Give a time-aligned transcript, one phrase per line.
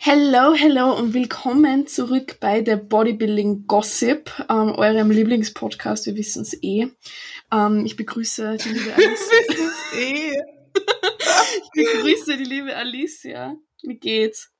[0.00, 6.62] Hello, hello und willkommen zurück bei der Bodybuilding Gossip, ähm, eurem Lieblingspodcast, wir wissen es
[6.62, 6.86] eh.
[7.50, 9.36] Ähm, ich begrüße die liebe Alicia.
[9.96, 10.32] eh.
[11.64, 13.56] ich begrüße die liebe Alicia.
[13.82, 14.52] Wie geht's?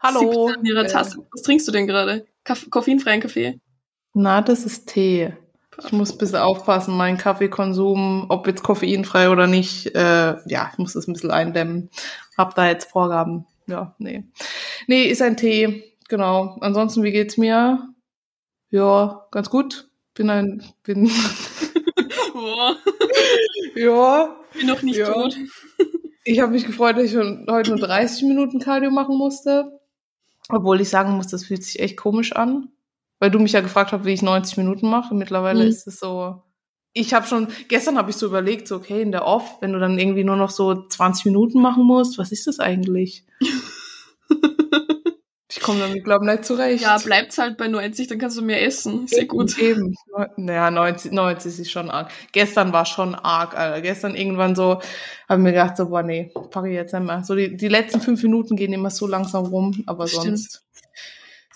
[0.00, 0.48] Hallo.
[0.48, 1.24] An ihrer Tasse.
[1.30, 2.26] Was trinkst du denn gerade?
[2.42, 3.60] Kaff koffeinfreien Kaffee?
[4.12, 5.34] Na, das ist Tee.
[5.84, 10.78] Ich muss ein bisschen aufpassen, meinen Kaffeekonsum, ob jetzt koffeinfrei oder nicht, äh, ja, ich
[10.78, 11.90] muss das ein bisschen eindämmen.
[12.36, 13.46] Hab da jetzt Vorgaben.
[13.68, 14.24] Ja, nee.
[14.86, 16.56] Nee, ist ein Tee, genau.
[16.60, 17.88] Ansonsten, wie geht's mir?
[18.70, 19.88] Ja, ganz gut.
[20.14, 21.10] Bin ein, bin,
[22.32, 22.76] Boah,
[23.76, 24.36] ja.
[24.54, 25.12] bin noch nicht Ja.
[25.12, 25.36] tot.
[26.24, 29.80] Ich habe mich gefreut, dass ich heute nur 30 Minuten Cardio machen musste.
[30.50, 32.68] Obwohl ich sagen muss, das fühlt sich echt komisch an.
[33.18, 35.14] Weil du mich ja gefragt hast, wie ich 90 Minuten mache.
[35.14, 35.68] Mittlerweile Mhm.
[35.70, 36.42] ist es so.
[36.94, 39.78] Ich habe schon, gestern habe ich so überlegt, so, okay, in der Off, wenn du
[39.78, 43.24] dann irgendwie nur noch so 20 Minuten machen musst, was ist das eigentlich?
[45.50, 46.82] ich komme damit, glaube ich, nicht zurecht.
[46.82, 49.06] Ja, bleibt's halt bei 90, dann kannst du mehr essen.
[49.06, 49.56] Sehr gut.
[49.58, 49.94] Eben.
[50.36, 52.10] Naja, 90, 90 ist schon arg.
[52.32, 53.80] Gestern war schon arg, Alter.
[53.80, 54.80] Gestern irgendwann so,
[55.26, 57.24] habe mir gedacht, so, boah, nee, pack ich jetzt nicht mehr.
[57.24, 60.24] So, die, die letzten fünf Minuten gehen immer so langsam rum, aber Stimmt.
[60.24, 60.67] sonst.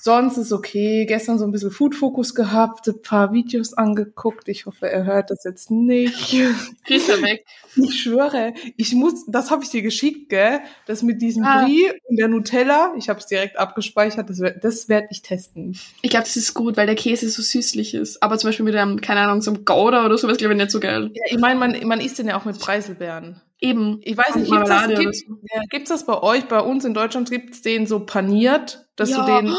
[0.05, 1.06] Sonst ist okay.
[1.06, 4.48] Gestern so ein bisschen Food Focus gehabt, ein paar Videos angeguckt.
[4.48, 6.33] Ich hoffe, er hört das jetzt nicht.
[6.89, 7.44] Du weg.
[7.77, 10.59] Ich schwöre, ich muss, das habe ich dir geschickt, gell?
[10.86, 11.64] Das mit diesem Ah.
[11.64, 12.92] Brie und der Nutella.
[12.98, 14.28] Ich habe es direkt abgespeichert.
[14.28, 15.78] Das, werd- das werde ich testen.
[16.03, 18.20] Ich glaube, das ist gut, weil der Käse so süßlich ist.
[18.25, 20.72] Aber zum Beispiel mit einem, keine Ahnung, so einem Gouda oder sowas, glaube ich, nicht
[20.72, 21.12] so geil.
[21.14, 23.41] Ja, ich meine, man, man isst den ja auch mit Preiselbeeren.
[23.62, 24.00] Eben.
[24.02, 25.24] Ich weiß nicht, gibt's das, gibt's,
[25.55, 26.46] ja, gibt's das bei euch?
[26.48, 29.24] Bei uns in Deutschland gibt's den so paniert, dass ja.
[29.24, 29.54] du den.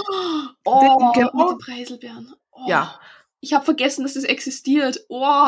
[0.66, 1.32] Oh, den- genau.
[1.34, 2.34] mit den Preiselbeeren.
[2.52, 2.66] Oh.
[2.68, 3.00] Ja.
[3.40, 5.06] Ich habe vergessen, dass das existiert.
[5.10, 5.48] Oh.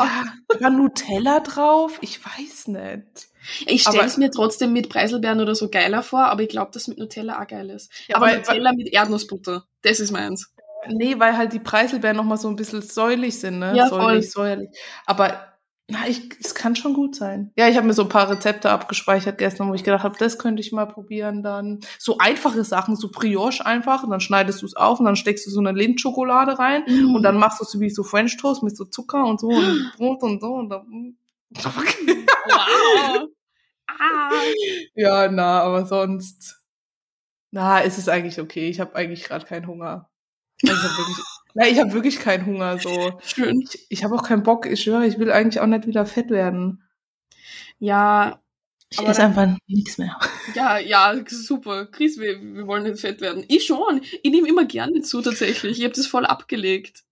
[0.60, 1.98] Ja, Nutella drauf?
[2.00, 3.28] Ich weiß nicht.
[3.66, 6.88] Ich stelle es mir trotzdem mit Preiselbeeren oder so geiler vor, aber ich glaube, dass
[6.88, 7.90] mit Nutella auch geil ist.
[8.08, 10.52] Ja, aber weil- Nutella mit Erdnussbutter, das ist meins.
[10.88, 13.74] Nee, weil halt die Preiselbeeren nochmal so ein bisschen säuerlich sind, ne?
[13.76, 14.00] Ja, voll.
[14.00, 14.68] säuerlich, säuerlich.
[15.04, 15.55] Aber
[15.88, 17.52] na, ich, es kann schon gut sein.
[17.56, 20.36] Ja, ich habe mir so ein paar Rezepte abgespeichert gestern, wo ich gedacht habe, das
[20.38, 21.78] könnte ich mal probieren dann.
[21.98, 25.46] So einfache Sachen, so Brioche einfach, und dann schneidest du es auf und dann steckst
[25.46, 27.14] du so eine Lindschokolade rein Mhm.
[27.14, 29.92] und dann machst du es wie so French Toast mit so Zucker und so und
[29.96, 31.16] Brot und so und dann.
[31.54, 33.28] Wow.
[33.88, 34.30] ah.
[34.94, 36.62] Ja, na, aber sonst.
[37.52, 38.68] Na, ist es eigentlich okay.
[38.68, 40.10] Ich habe eigentlich gerade keinen Hunger.
[40.62, 41.18] Ich habe wirklich,
[41.56, 42.78] na, ich habe wirklich keinen Hunger.
[42.78, 43.62] So, Schön.
[43.62, 44.66] ich, ich habe auch keinen Bock.
[44.66, 46.82] Ich schwöre, ich will eigentlich auch nicht wieder fett werden.
[47.78, 48.42] Ja,
[48.90, 50.18] Ich esse einfach nichts mehr.
[50.54, 51.86] ja, ja, super.
[51.86, 53.42] Chris, wir, wir wollen nicht fett werden.
[53.48, 54.02] Ich schon.
[54.22, 55.78] Ich nehme immer gerne zu, tatsächlich.
[55.78, 57.04] Ich habe das voll abgelegt.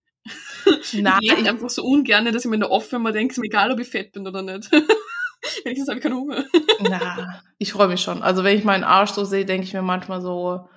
[0.93, 3.39] Na, ich ich, einfach so ungern, dass ich mir in der Off immer denke, ist
[3.39, 4.71] mir egal, ob ich fett bin oder nicht.
[5.65, 6.45] Wenigstens habe ich keinen Hunger.
[6.81, 8.23] na, ich freue mich schon.
[8.23, 10.69] Also wenn ich meinen Arsch so sehe, denke ich mir manchmal so,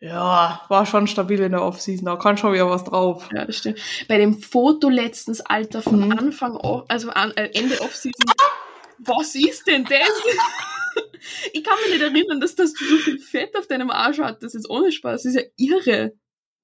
[0.00, 2.06] ja, war schon stabil in der Off-Season.
[2.06, 3.28] Da kann schon wieder was drauf.
[3.34, 3.78] Ja, das stimmt.
[4.08, 6.12] Bei dem Foto letztens, Alter, von Mhm.
[6.18, 6.56] Anfang,
[6.88, 8.32] also an, äh, Ende Off-Season,
[8.98, 9.92] was ist denn das?
[11.52, 14.42] ich kann mich nicht erinnern, dass, dass du so viel Fett auf deinem Arsch hattest.
[14.42, 15.22] Das ist ohne Spaß.
[15.22, 16.12] Das ist ja irre.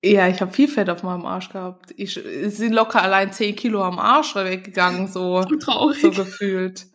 [0.02, 1.92] Ja, ich habe viel Fett auf meinem Arsch gehabt.
[1.96, 5.42] Ich es sind locker allein 10 Kilo am Arsch weggegangen, so.
[5.42, 6.00] So traurig.
[6.00, 6.86] so gefühlt.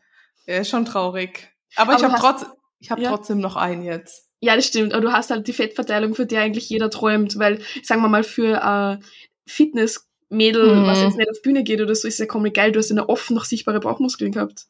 [0.45, 1.49] Ja, ist schon traurig.
[1.75, 3.09] Aber, ich Aber habe hast- trotz, ich hab Ja.
[3.09, 4.29] trotzdem noch einen jetzt.
[4.43, 4.93] Ja, das stimmt.
[4.93, 7.37] Aber du hast halt die Fettverteilung, für die eigentlich jeder träumt.
[7.37, 8.57] Weil, sagen wir mal, für
[8.99, 9.03] äh,
[9.45, 10.87] Fitnessmädel, Mhm.
[10.87, 12.71] was jetzt nicht auf Bühne geht oder so, ist ja komplett geil.
[12.71, 14.65] Du hast eine offen noch sichtbare Bauchmuskeln gehabt.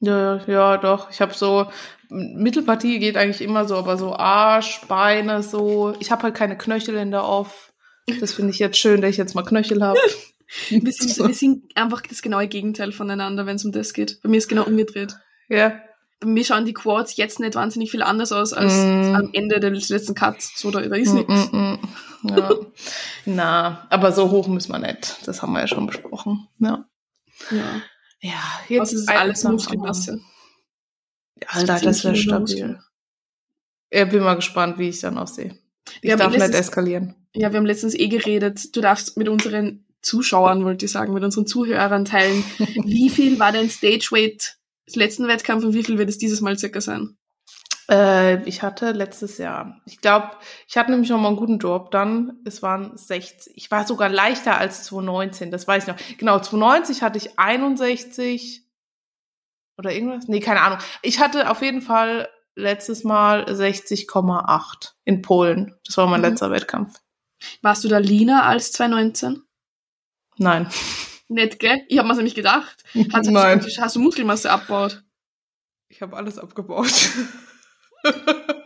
[0.00, 1.10] Ja, ja, doch.
[1.10, 1.66] Ich habe so
[2.10, 5.94] Mittelpartie geht eigentlich immer so, aber so Arsch, Beine, so.
[6.00, 7.72] Ich habe halt keine Knöchel in der Off.
[8.20, 9.98] Das finde ich jetzt schön, dass ich jetzt mal Knöchel habe.
[10.70, 14.18] Wir sind, wir sind einfach das genaue Gegenteil voneinander, wenn es um das geht.
[14.22, 15.14] Bei mir ist genau umgedreht.
[15.50, 15.78] ja.
[16.20, 19.14] Bei mir schauen die Quads jetzt nicht wahnsinnig viel anders aus als Mm.
[19.14, 20.52] am Ende des letzten Cuts.
[20.56, 21.52] So, da, da ist Mm, nichts.
[21.52, 21.78] mm, mm.
[22.36, 22.50] ja.
[23.26, 25.16] Na, aber so hoch müssen wir nicht.
[25.26, 26.48] Das haben wir ja schon besprochen.
[26.58, 26.84] Ja.
[27.52, 27.82] Ja.
[28.20, 30.20] Ja, jetzt ist alles Muskelmasse.
[31.46, 32.80] Alter, das wäre 10 Kilo stabil.
[33.92, 35.56] Ja, bin mal gespannt, wie ich dann aussehe.
[36.02, 37.14] Ich darf nicht letztens- eskalieren.
[37.34, 38.74] Ja, wir haben letztens eh geredet.
[38.74, 42.42] Du darfst mit unseren Zuschauern, wollte ich sagen, mit unseren Zuhörern teilen.
[42.84, 44.57] wie viel war dein Stage Weight des
[44.96, 47.16] letzten Wettkampf und wie viel wird es dieses Mal circa sein?
[47.90, 50.30] Äh, ich hatte letztes Jahr, ich glaube,
[50.66, 52.38] ich hatte nämlich noch mal einen guten Job dann.
[52.44, 53.56] Es waren 60.
[53.56, 55.96] Ich war sogar leichter als 2019, das weiß ich noch.
[56.18, 58.64] Genau, 2019 hatte ich 61
[59.78, 60.28] oder irgendwas.
[60.28, 60.78] Nee, keine Ahnung.
[61.02, 65.74] Ich hatte auf jeden Fall letztes Mal 60,8 in Polen.
[65.86, 66.26] Das war mein Mhm.
[66.26, 67.00] letzter Wettkampf.
[67.62, 69.42] Warst du da leaner als 2019?
[70.36, 70.68] Nein.
[71.28, 71.82] Nett, gell?
[71.88, 72.84] Ich habe mir nämlich gedacht.
[73.12, 73.62] Hast, Nein.
[73.62, 75.02] Hast, hast du Muskelmasse abgebaut?
[75.88, 76.92] Ich habe alles abgebaut.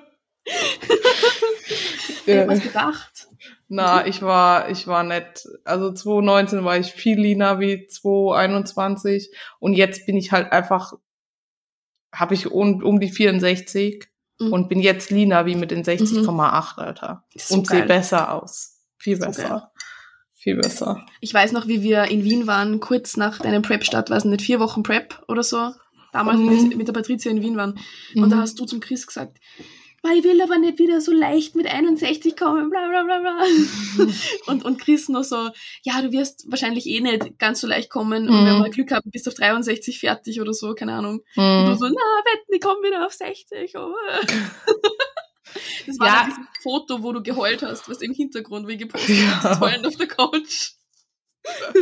[2.25, 3.27] Ich hab was gedacht.
[3.69, 5.45] Na, ich war, ich war nett.
[5.65, 10.93] Also 2019 war ich viel leaner wie 2021 und jetzt bin ich halt einfach,
[12.15, 14.09] habe ich um, um die 64
[14.43, 14.53] Mhm.
[14.53, 17.25] und bin jetzt leaner wie mit den 60,8, Alter.
[17.33, 18.81] Das ist so und sehe besser aus.
[18.99, 19.72] Viel besser.
[20.43, 21.07] Viel besser.
[21.21, 24.59] Ich weiß noch, wie wir in Wien waren, kurz nach deinem Prep-Start, weiß nicht, vier
[24.59, 25.71] Wochen Prep oder so.
[26.13, 26.77] Damals Mhm.
[26.77, 27.79] mit der Patricia in Wien waren.
[28.17, 28.41] Und da Mhm.
[28.41, 29.39] hast du zum Chris gesagt,
[30.03, 33.39] "Ma, ich will aber nicht wieder so leicht mit 61 kommen, bla bla bla bla.
[34.49, 35.51] und, und Chris noch so,
[35.85, 38.29] ja, du wirst wahrscheinlich eh nicht ganz so leicht kommen.
[38.29, 38.47] Und Mhm.
[38.47, 41.21] wenn wir Glück haben, bist du auf 63 fertig oder so, keine Ahnung.
[41.37, 41.79] Und du Mhm.
[41.79, 43.77] so, na, wetten, ich komme wieder auf 60.
[43.77, 43.95] Oh.
[45.87, 46.15] Das war Ja.
[46.23, 49.43] dann dieses Foto, wo du geheult hast, was im Hintergrund, wie gepostet Ja.
[49.43, 50.73] hast, heulend auf der Couch.
[51.45, 51.75] Das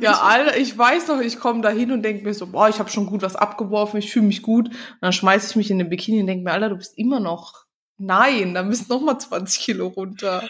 [0.00, 2.78] Ja, Alter, ich weiß noch, ich komme da hin und denke mir so, boah, ich
[2.78, 4.68] habe schon gut was abgeworfen, ich fühle mich gut.
[4.68, 7.18] Und dann schmeiße ich mich in den Bikini und denke mir, Alter, du bist immer
[7.20, 7.64] noch.
[7.96, 10.48] Nein, da müssen noch mal 20 Kilo runter.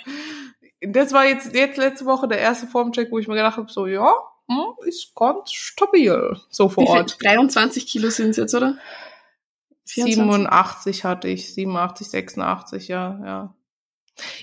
[0.83, 3.87] Das war jetzt, jetzt letzte Woche der erste Formcheck, wo ich mir gedacht habe, so,
[3.87, 4.13] ja,
[4.49, 6.87] hm, ist ganz stabil, so vor?
[6.87, 7.17] Ort.
[7.23, 8.77] 23 Kilo sind es jetzt, oder?
[9.89, 10.17] 24?
[10.17, 13.55] 87 hatte ich, 87, 86, ja, ja.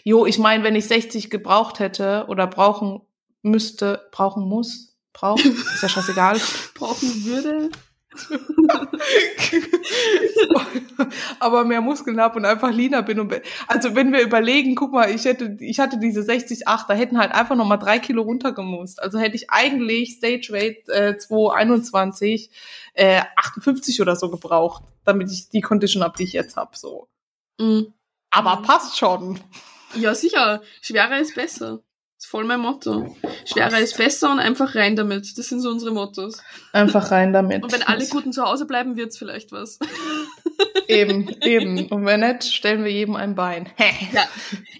[0.03, 3.01] Jo, ich meine, wenn ich 60 gebraucht hätte oder brauchen
[3.41, 6.39] müsste, brauchen muss, braucht, ist ja scheißegal.
[6.75, 7.69] Brauchen würde.
[11.39, 13.33] Aber mehr Muskeln habe und einfach leaner bin und
[13.67, 17.31] also wenn wir überlegen, guck mal, ich hätte, ich hatte diese 60,8, da hätten halt
[17.33, 19.01] einfach noch mal drei Kilo runtergemusst.
[19.01, 22.49] Also hätte ich eigentlich Stage Weight äh, 221
[22.93, 26.75] äh, 58 oder so gebraucht, damit ich die Condition habe, die ich jetzt habe.
[26.77, 27.07] So,
[27.59, 27.93] Mhm.
[28.31, 29.39] aber passt schon.
[29.95, 30.61] Ja, sicher.
[30.81, 31.79] Schwerer ist besser.
[32.17, 33.13] Das ist voll mein Motto.
[33.43, 35.37] Schwerer ist besser und einfach rein damit.
[35.37, 36.37] Das sind so unsere Mottos.
[36.71, 37.61] Einfach rein damit.
[37.61, 39.79] Und wenn alle Guten zu Hause bleiben, wird's vielleicht was.
[40.87, 41.87] eben, eben.
[41.87, 43.69] Und wenn nicht, stellen wir jedem ein Bein.
[44.13, 44.23] Ja,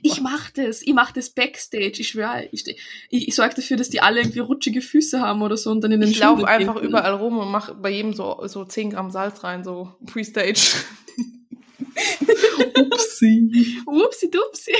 [0.02, 0.82] ich mach das.
[0.82, 1.96] Ich mach das Backstage.
[1.98, 2.48] Ich schwöre.
[2.54, 2.66] Ich,
[3.10, 5.92] ich, ich sorge dafür, dass die alle irgendwie rutschige Füße haben oder so und dann
[5.92, 6.86] in den Ich laufe einfach gehen.
[6.86, 10.78] überall rum und mache bei jedem so, so 10 Gramm Salz rein, so Pre-Stage.
[12.80, 13.82] Upsi.
[13.86, 14.72] Upsi dupsi.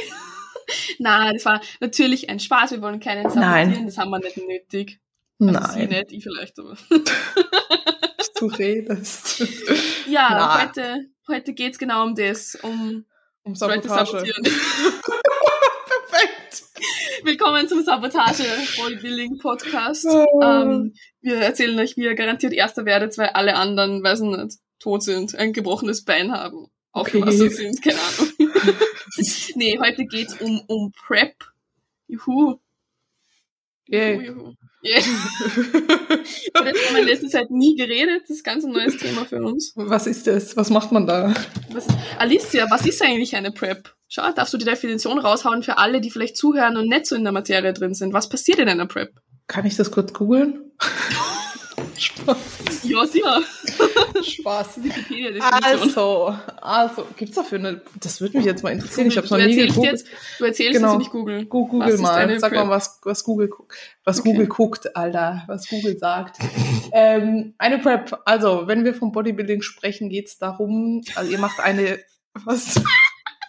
[1.00, 2.72] Na, das war natürlich ein Spaß.
[2.72, 3.34] Wir wollen keinen Nein.
[3.68, 3.86] sabotieren.
[3.86, 5.00] Das haben wir nicht nötig.
[5.40, 6.78] Also Sie Nein, nicht, ich vielleicht, aber.
[8.40, 9.44] du redest.
[10.08, 10.62] Ja, Na.
[10.62, 13.06] heute, heute geht's genau um das, um
[13.44, 14.12] Um Sabotage.
[14.12, 14.44] sabotieren.
[14.44, 16.64] Perfekt.
[17.24, 18.44] Willkommen zum Sabotage
[18.78, 20.06] Bodybuilding Podcast.
[20.08, 20.42] Oh.
[20.44, 24.58] Ähm, wir erzählen euch, wie ihr garantiert Erster werdet, weil alle anderen, weiß ich nicht,
[24.80, 27.20] tot sind, ein gebrochenes Bein haben, auf Okay.
[27.22, 28.30] dem Wasser sind, keine Ahnung.
[29.56, 31.36] nee, heute geht's um, um Prep.
[32.08, 32.60] Juhu.
[33.88, 34.16] Yay.
[34.16, 34.54] Juhu, juhu.
[34.84, 35.02] Yeah.
[36.54, 38.22] Das haben wir in letzter Zeit nie geredet.
[38.24, 39.74] Das ist ganz ein neues Thema für uns.
[39.76, 40.56] Was ist das?
[40.56, 41.34] Was macht man da?
[41.72, 43.94] Was, Alicia, was ist eigentlich eine Prep?
[44.08, 47.24] Schau, darfst du die Definition raushauen für alle, die vielleicht zuhören und nicht so in
[47.24, 48.14] der Materie drin sind?
[48.14, 49.14] Was passiert in einer Prep?
[49.48, 50.72] Kann ich das kurz googeln?
[51.98, 52.84] Spaß.
[52.84, 53.42] Ja, sicher.
[54.24, 54.80] Spaß.
[55.64, 59.46] Also, also, gibt's dafür eine, das würde mich jetzt mal interessieren, ich habe du noch
[59.46, 59.92] nie erzählst gegoogelt.
[60.02, 60.88] jetzt, du erzählst Genau.
[60.88, 61.46] jetzt und ich google.
[61.46, 64.30] Google ist mal, sag mal, was, was Google guckt, was Okay.
[64.32, 66.38] Google guckt, Alter, was Google sagt.
[66.92, 72.00] ähm, eine Prep, also, wenn wir vom Bodybuilding sprechen, geht's darum, also ihr macht eine,
[72.46, 72.82] was?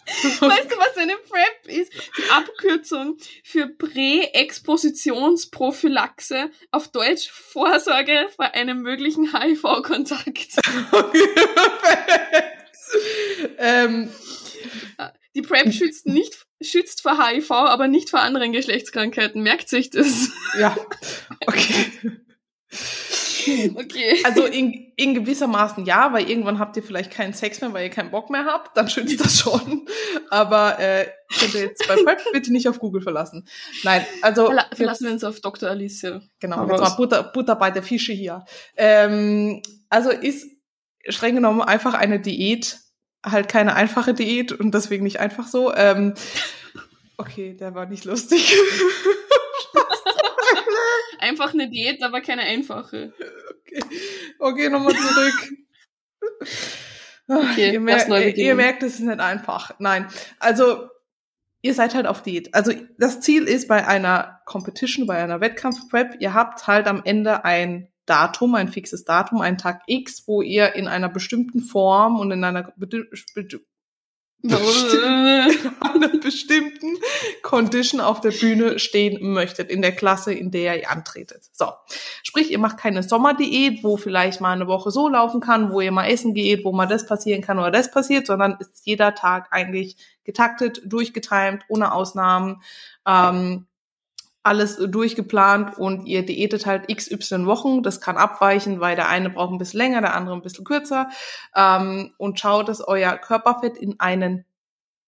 [0.07, 1.91] Weißt du, was eine Prep ist?
[2.17, 10.47] Die Abkürzung für Prä-Expositionsprophylaxe, auf Deutsch Vorsorge vor einem möglichen HIV-Kontakt.
[13.57, 14.09] ähm,
[15.35, 19.43] Die PrEP schützt nicht schützt vor HIV, aber nicht vor anderen Geschlechtskrankheiten.
[19.43, 20.29] Merkt sich das?
[20.59, 20.75] ja,
[21.45, 21.91] okay.
[23.75, 24.21] Okay.
[24.23, 27.89] Also in, in gewissermaßen ja, weil irgendwann habt ihr vielleicht keinen Sex mehr, weil ihr
[27.89, 29.87] keinen Bock mehr habt, dann schützt das schon.
[30.29, 31.07] Aber äh,
[31.39, 33.47] könnt ihr jetzt bei Prep bitte nicht auf Google verlassen.
[33.83, 35.69] Nein, also Verla verlassen wir uns auf Dr.
[35.69, 36.21] Alicia.
[36.39, 38.45] Genau, jetzt mal Butter, Butter bei der Fische hier.
[38.75, 40.47] Ähm, also ist
[41.07, 42.79] streng genommen einfach eine Diät,
[43.25, 45.73] halt keine einfache Diät und deswegen nicht einfach so.
[45.73, 46.13] Ähm,
[47.17, 48.55] okay, der war nicht lustig.
[51.27, 53.13] Einfach eine Diät, aber keine einfache.
[53.61, 53.83] okay,
[54.39, 55.51] okay nochmal zurück.
[57.29, 58.07] Okay, ihr, mer
[58.37, 59.71] ihr, merkt, es ist nicht einfach.
[59.79, 60.07] Nein,
[60.39, 60.87] also
[61.61, 62.53] ihr seid halt auf Diät.
[62.53, 67.43] Also das Ziel ist bei einer Competition, bei einer Wettkampf-Prep, ihr habt halt am Ende
[67.43, 72.31] ein Datum, ein fixes Datum, einen Tag X, wo ihr in einer bestimmten Form und
[72.31, 73.59] in einer an
[74.43, 76.97] einer bestimmten
[77.41, 81.49] Condition auf der Bühne stehen möchtet, in der Klasse, in der ihr antretet.
[81.51, 81.71] So.
[82.21, 85.91] Sprich, ihr macht keine Sommerdiät, wo vielleicht mal eine Woche so laufen kann, wo ihr
[85.91, 89.47] mal essen geht, wo mal das passieren kann oder das passiert, sondern ist jeder Tag
[89.51, 92.61] eigentlich getaktet, durchgetimt, ohne Ausnahmen.
[93.07, 93.65] Ähm,
[94.47, 97.83] alles durchgeplant und ihr diätet halt XY Wochen.
[97.83, 101.09] Das kann abweichen, weil der eine braucht ein bisschen länger, der andere ein bisschen kürzer.
[101.55, 104.45] Ähm, und schaut, dass euer Körperfett in einen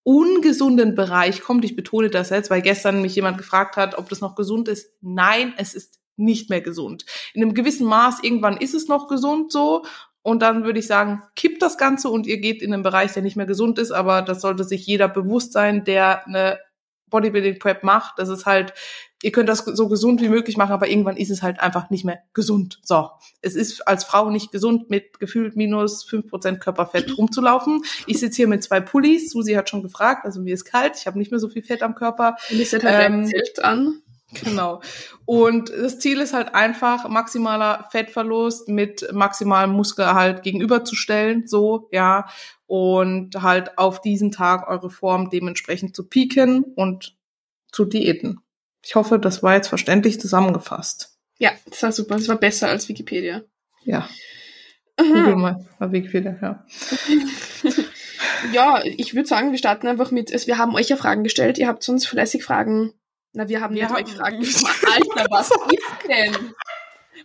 [0.04, 1.66] ungesunden Bereich kommt.
[1.66, 4.92] Ich betone das jetzt, weil gestern mich jemand gefragt hat, ob das noch gesund ist.
[5.02, 7.06] Nein, es ist nicht mehr gesund.
[7.34, 9.86] In einem gewissen Maß, irgendwann ist es noch gesund so.
[10.22, 13.24] Und dann würde ich sagen, kippt das Ganze und ihr geht in einen Bereich, der
[13.24, 13.92] nicht mehr gesund ist.
[13.92, 16.60] Aber das sollte sich jeder bewusst sein, der eine
[17.10, 18.20] Bodybuilding Prep macht.
[18.20, 18.74] Das ist halt
[19.22, 22.06] ihr könnt das so gesund wie möglich machen, aber irgendwann ist es halt einfach nicht
[22.06, 22.80] mehr gesund.
[22.84, 23.10] So,
[23.42, 27.84] es ist als Frau nicht gesund, mit gefühlt minus fünf Prozent Körperfett rumzulaufen.
[28.08, 29.32] Ich sitze hier mit zwei Pullis.
[29.32, 31.84] Susi hat schon gefragt, also mir ist kalt, ich habe nicht mehr so viel Fett
[31.84, 32.38] am Körper.
[32.50, 34.02] Und ich setze halt ähm, Zelt an.
[34.34, 34.82] Genau.
[35.26, 42.28] Und das Ziel ist halt einfach, maximaler Fettverlust mit maximalem Muskelerhalt gegenüberzustellen, so, ja,
[42.68, 47.18] und halt auf diesen Tag eure Form dementsprechend zu pieken und
[47.72, 48.40] zu diäten.
[48.84, 51.18] Ich hoffe, das war jetzt verständlich zusammengefasst.
[51.40, 52.16] Ja, das war super.
[52.16, 53.42] Das war besser als Wikipedia.
[53.84, 54.08] Ja.
[54.98, 56.66] Google mal bei Wikipedia, ja.
[58.54, 61.58] ja, ich würde sagen, wir starten einfach mit, also wir haben euch ja Fragen gestellt,
[61.58, 62.94] ihr habt uns fleißig Fragen,
[63.34, 64.76] na, wir haben euch Fragen gestellt.
[64.86, 66.54] Alter, was ist denn?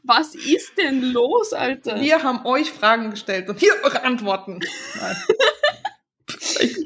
[0.02, 2.00] Was ist denn los, Alter?
[2.00, 4.60] Wir haben euch Fragen gestellt und hier eure Antworten.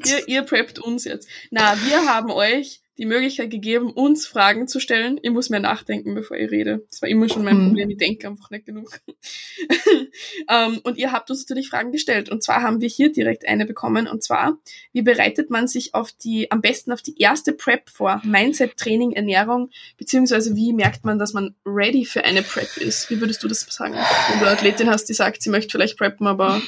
[0.05, 1.27] ihr, ihr preppt uns jetzt.
[1.51, 5.19] Na, wir haben euch die Möglichkeit gegeben, uns Fragen zu stellen.
[5.23, 6.85] Ich muss mehr nachdenken, bevor ich rede.
[6.89, 7.67] Das war immer schon mein mhm.
[7.67, 7.89] Problem.
[7.91, 8.99] Ich denke einfach nicht genug.
[9.07, 9.15] um,
[10.49, 12.29] ähm, und ihr habt uns natürlich Fragen gestellt.
[12.29, 14.05] Und zwar haben wir hier direkt eine bekommen.
[14.05, 14.57] Und zwar,
[14.91, 18.21] wie bereitet man sich auf die, am besten auf die erste Prep vor?
[18.25, 23.09] Mindset, Training, Ernährung, beziehungsweise wie merkt man, dass man ready für eine Prep ist?
[23.09, 23.93] Wie würdest du das sagen?
[23.93, 26.61] Wenn du eine Athletin hast, die sagt, sie möchte vielleicht preppen, aber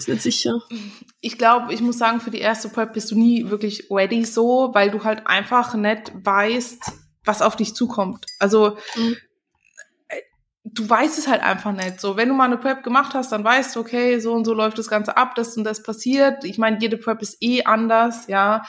[0.00, 0.60] ist nicht sicher.
[1.20, 4.70] Ich glaube, ich muss sagen, für die erste Prep bist du nie wirklich ready so,
[4.72, 6.92] weil du halt einfach nicht weißt,
[7.24, 8.24] was auf dich zukommt.
[8.38, 9.16] Also mhm.
[10.08, 10.22] Äh,
[10.64, 12.00] du weißt es halt einfach nicht.
[12.00, 14.54] So, wenn du mal eine Prep gemacht hast, dann weißt du, okay, so und so
[14.54, 16.44] läuft das Ganze ab, das und das passiert.
[16.44, 18.62] Ich meine, jede Prep ist eh anders, ja.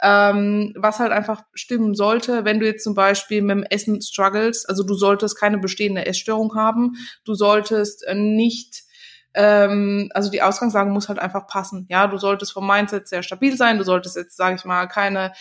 [0.00, 4.64] Ähm, was halt einfach stimmen sollte, wenn du jetzt zum Beispiel mit dem Essen struggles,
[4.64, 6.94] also du solltest keine bestehende Essstörung haben,
[7.26, 8.87] du solltest äh, nicht
[9.34, 11.86] ähm, also die Ausgangslage muss halt einfach passen.
[11.88, 13.78] Ja, du solltest vom Mindset sehr stabil sein.
[13.78, 15.32] Du solltest jetzt, sage ich mal, keine,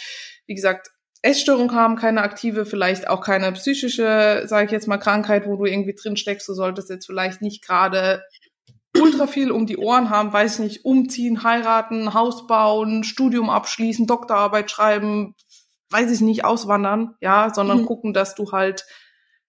[0.46, 0.91] wie gesagt,
[1.22, 5.65] Essstörung haben, keine aktive, vielleicht auch keine psychische, sage ich jetzt mal, Krankheit, wo du
[5.65, 6.48] irgendwie drin steckst.
[6.48, 8.24] Du solltest jetzt vielleicht nicht gerade
[9.00, 14.08] ultra viel um die Ohren haben, weiß ich nicht, umziehen, heiraten, Haus bauen, Studium abschließen,
[14.08, 15.36] Doktorarbeit schreiben,
[15.89, 17.86] weiß ich nicht, auswandern, ja, sondern mhm.
[17.86, 18.86] gucken, dass du halt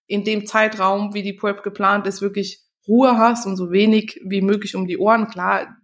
[0.07, 4.40] in dem Zeitraum, wie die Prep geplant ist, wirklich Ruhe hast und so wenig wie
[4.40, 5.28] möglich um die Ohren.
[5.28, 5.76] Klar,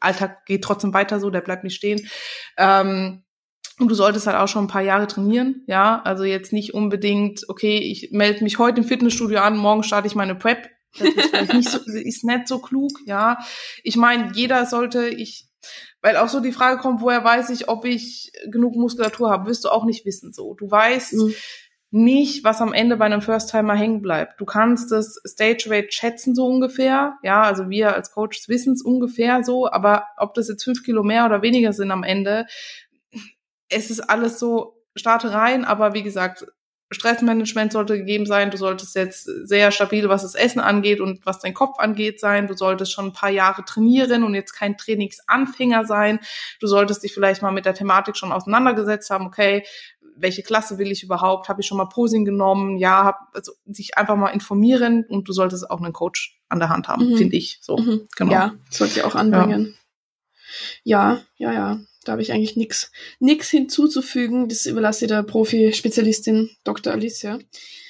[0.00, 2.08] Alltag geht trotzdem weiter so, der bleibt nicht stehen.
[2.56, 3.22] Ähm,
[3.78, 6.00] und du solltest halt auch schon ein paar Jahre trainieren, ja.
[6.02, 10.14] Also jetzt nicht unbedingt, okay, ich melde mich heute im Fitnessstudio an, morgen starte ich
[10.14, 10.68] meine Prep.
[10.98, 13.38] Das ist vielleicht nicht so, ist nicht so klug, ja.
[13.82, 15.48] Ich meine, jeder sollte, ich,
[16.02, 19.64] weil auch so die Frage kommt, woher weiß ich, ob ich genug Muskulatur habe, wirst
[19.64, 20.54] du auch nicht wissen, so.
[20.54, 21.34] Du weißt, mhm
[21.92, 24.40] nicht, was am Ende bei einem First-Timer hängen bleibt.
[24.40, 27.18] Du kannst das Stage Rate schätzen so ungefähr.
[27.22, 31.02] Ja, also wir als Coaches wissen es ungefähr so, aber ob das jetzt fünf Kilo
[31.02, 32.46] mehr oder weniger sind am Ende,
[33.68, 36.46] es ist alles so Startereien, aber wie gesagt,
[36.92, 38.50] Stressmanagement sollte gegeben sein.
[38.50, 42.46] Du solltest jetzt sehr stabil, was das Essen angeht und was dein Kopf angeht sein.
[42.46, 46.20] Du solltest schon ein paar Jahre trainieren und jetzt kein Trainingsanfänger sein.
[46.60, 49.26] Du solltest dich vielleicht mal mit der Thematik schon auseinandergesetzt haben.
[49.26, 49.64] Okay,
[50.22, 51.48] welche Klasse will ich überhaupt?
[51.48, 52.78] Habe ich schon mal Posing genommen?
[52.78, 56.68] Ja, hab, also sich einfach mal informieren und du solltest auch einen Coach an der
[56.68, 57.16] Hand haben, mhm.
[57.18, 57.58] finde ich.
[57.60, 58.08] So, mhm.
[58.16, 58.32] genau.
[58.32, 59.74] Ja, sollte ich auch anbringen.
[60.84, 61.52] Ja, ja, ja.
[61.52, 61.80] ja.
[62.04, 64.48] Da habe ich eigentlich nichts nix hinzuzufügen.
[64.48, 66.92] Das überlasse ich der Profi-Spezialistin Dr.
[66.92, 67.38] Alicia.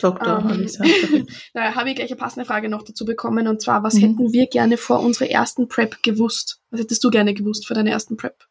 [0.00, 0.38] Dr.
[0.38, 0.84] Ähm, Alicia.
[1.54, 3.48] da habe ich gleich eine passende Frage noch dazu bekommen.
[3.48, 4.00] Und zwar, was mhm.
[4.00, 6.60] hätten wir gerne vor unserer ersten Prep gewusst?
[6.70, 8.46] Was hättest du gerne gewusst vor deiner ersten Prep?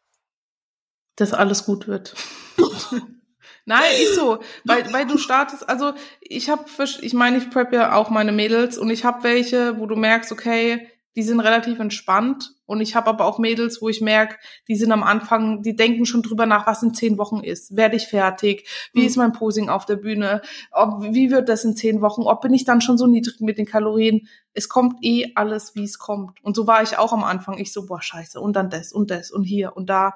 [1.14, 2.14] Dass alles gut wird.
[3.64, 6.64] Nein, ist so, weil, weil du startest, also ich habe,
[7.00, 10.32] ich meine, ich prep ja auch meine Mädels und ich habe welche, wo du merkst,
[10.32, 14.76] okay, die sind relativ entspannt und ich habe aber auch Mädels, wo ich merke, die
[14.76, 17.76] sind am Anfang, die denken schon drüber nach, was in zehn Wochen ist.
[17.76, 18.66] Werde ich fertig?
[18.94, 19.06] Wie mhm.
[19.06, 20.40] ist mein Posing auf der Bühne?
[20.70, 22.22] Ob, wie wird das in zehn Wochen?
[22.22, 24.26] Ob bin ich dann schon so niedrig mit den Kalorien?
[24.54, 26.42] Es kommt eh alles, wie es kommt.
[26.42, 27.58] Und so war ich auch am Anfang.
[27.58, 28.40] Ich so, boah, scheiße.
[28.40, 30.14] Und dann das und das und hier und da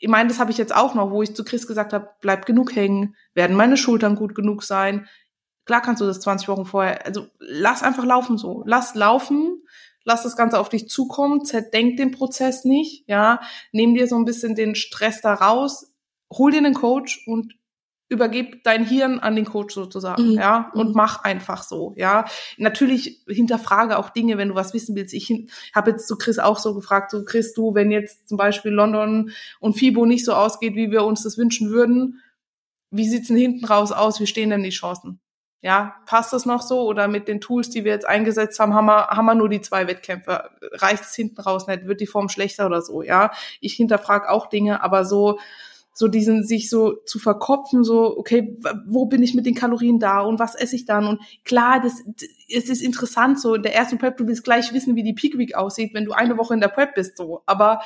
[0.00, 2.46] ich meine, das habe ich jetzt auch noch, wo ich zu Chris gesagt habe, bleib
[2.46, 5.06] genug hängen, werden meine Schultern gut genug sein.
[5.66, 8.62] Klar kannst du das 20 Wochen vorher, also lass einfach laufen so.
[8.66, 9.62] Lass laufen,
[10.04, 13.40] lass das Ganze auf dich zukommen, zerdenk den Prozess nicht, ja.
[13.72, 15.92] Nimm dir so ein bisschen den Stress da raus,
[16.32, 17.54] hol dir einen Coach und
[18.10, 20.34] übergib dein Hirn an den Coach sozusagen, mhm.
[20.34, 20.94] ja, und mhm.
[20.94, 22.26] mach einfach so, ja.
[22.58, 25.14] Natürlich hinterfrage auch Dinge, wenn du was wissen willst.
[25.14, 25.32] Ich
[25.74, 29.30] habe jetzt zu Chris auch so gefragt, so Chris, du, wenn jetzt zum Beispiel London
[29.60, 32.20] und FIBO nicht so ausgeht, wie wir uns das wünschen würden,
[32.90, 34.18] wie sieht's denn hinten raus aus?
[34.18, 35.20] Wie stehen denn die Chancen?
[35.62, 36.82] Ja, passt das noch so?
[36.82, 39.60] Oder mit den Tools, die wir jetzt eingesetzt haben, haben wir, haben wir nur die
[39.60, 40.50] zwei Wettkämpfe?
[40.72, 41.86] Reicht es hinten raus nicht?
[41.86, 43.02] Wird die Form schlechter oder so?
[43.02, 45.38] Ja, ich hinterfrage auch Dinge, aber so,
[46.00, 50.20] so diesen sich so zu verkopfen, so okay, wo bin ich mit den Kalorien da
[50.20, 51.06] und was esse ich dann?
[51.06, 52.02] Und klar, das
[52.48, 55.36] es ist interessant so in der ersten Prep, du willst gleich wissen, wie die Peak
[55.36, 57.82] Week aussieht, wenn du eine Woche in der Prep bist so, aber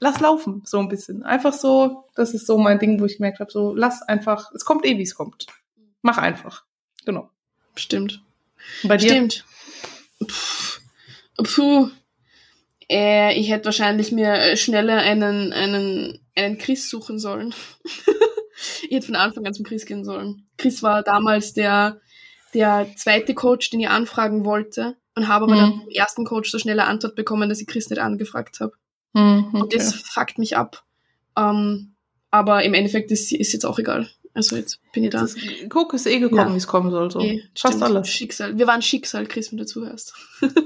[0.00, 1.22] lass laufen so ein bisschen.
[1.22, 4.64] Einfach so, das ist so mein Ding, wo ich gemerkt habe, so lass einfach, es
[4.64, 5.46] kommt eh, wie es kommt.
[6.02, 6.64] Mach einfach.
[7.04, 7.30] Genau.
[7.76, 8.20] Stimmt.
[8.82, 9.10] Bei dir?
[9.10, 9.44] Stimmt.
[10.18, 11.44] Puh.
[11.44, 11.90] Puh.
[12.90, 17.54] Äh, ich hätte wahrscheinlich mir schneller einen, einen, einen Chris suchen sollen.
[18.82, 20.46] ich hätte von Anfang an zum Chris gehen sollen.
[20.56, 22.00] Chris war damals der,
[22.54, 25.58] der zweite Coach, den ich anfragen wollte und habe aber mhm.
[25.58, 28.72] dann vom ersten Coach so schnelle Antwort bekommen, dass ich Chris nicht angefragt habe.
[29.12, 29.60] Mhm, okay.
[29.60, 30.84] Und das fuckt mich ab.
[31.36, 31.94] Ähm,
[32.30, 34.08] aber im Endeffekt ist, ist jetzt auch egal.
[34.34, 35.20] Also jetzt bin ich da.
[35.20, 35.36] Das,
[35.68, 36.52] guck, ist eh gekommen, ja.
[36.52, 37.08] wie es kommen soll.
[37.08, 37.20] So.
[37.20, 38.08] Eh, Fast alles.
[38.08, 38.58] Schicksal.
[38.58, 40.14] Wir waren Schicksal, Chris, wenn du zuhörst.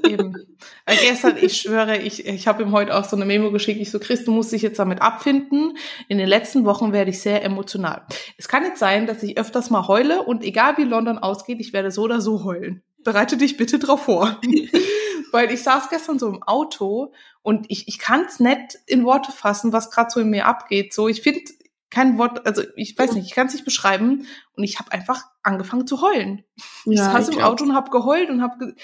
[0.07, 0.35] Eben.
[0.87, 3.81] Äh, gestern, ich schwöre, ich, ich habe ihm heute auch so eine Memo geschickt.
[3.81, 5.77] Ich so, Chris, du musst dich jetzt damit abfinden.
[6.09, 8.03] In den letzten Wochen werde ich sehr emotional.
[8.39, 11.75] Es kann jetzt sein, dass ich öfters mal heule und egal wie London ausgeht, ich
[11.75, 12.83] werde so oder so heulen.
[13.05, 14.41] Bereite dich bitte drauf vor.
[15.33, 19.31] Weil ich saß gestern so im Auto und ich, ich kann es nicht in Worte
[19.31, 20.95] fassen, was gerade so in mir abgeht.
[20.95, 21.43] So, ich finde,
[21.91, 24.27] kein Wort, also ich weiß nicht, ich kann es nicht beschreiben.
[24.55, 26.45] Und ich habe einfach angefangen zu heulen.
[26.85, 28.75] Ja, ich saß im Auto und habe geheult und habe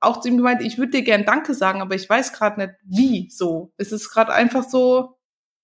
[0.00, 2.74] auch zu ihm gemeint, ich würde dir gern Danke sagen, aber ich weiß gerade nicht,
[2.84, 3.72] wie so.
[3.76, 5.18] Es ist gerade einfach so,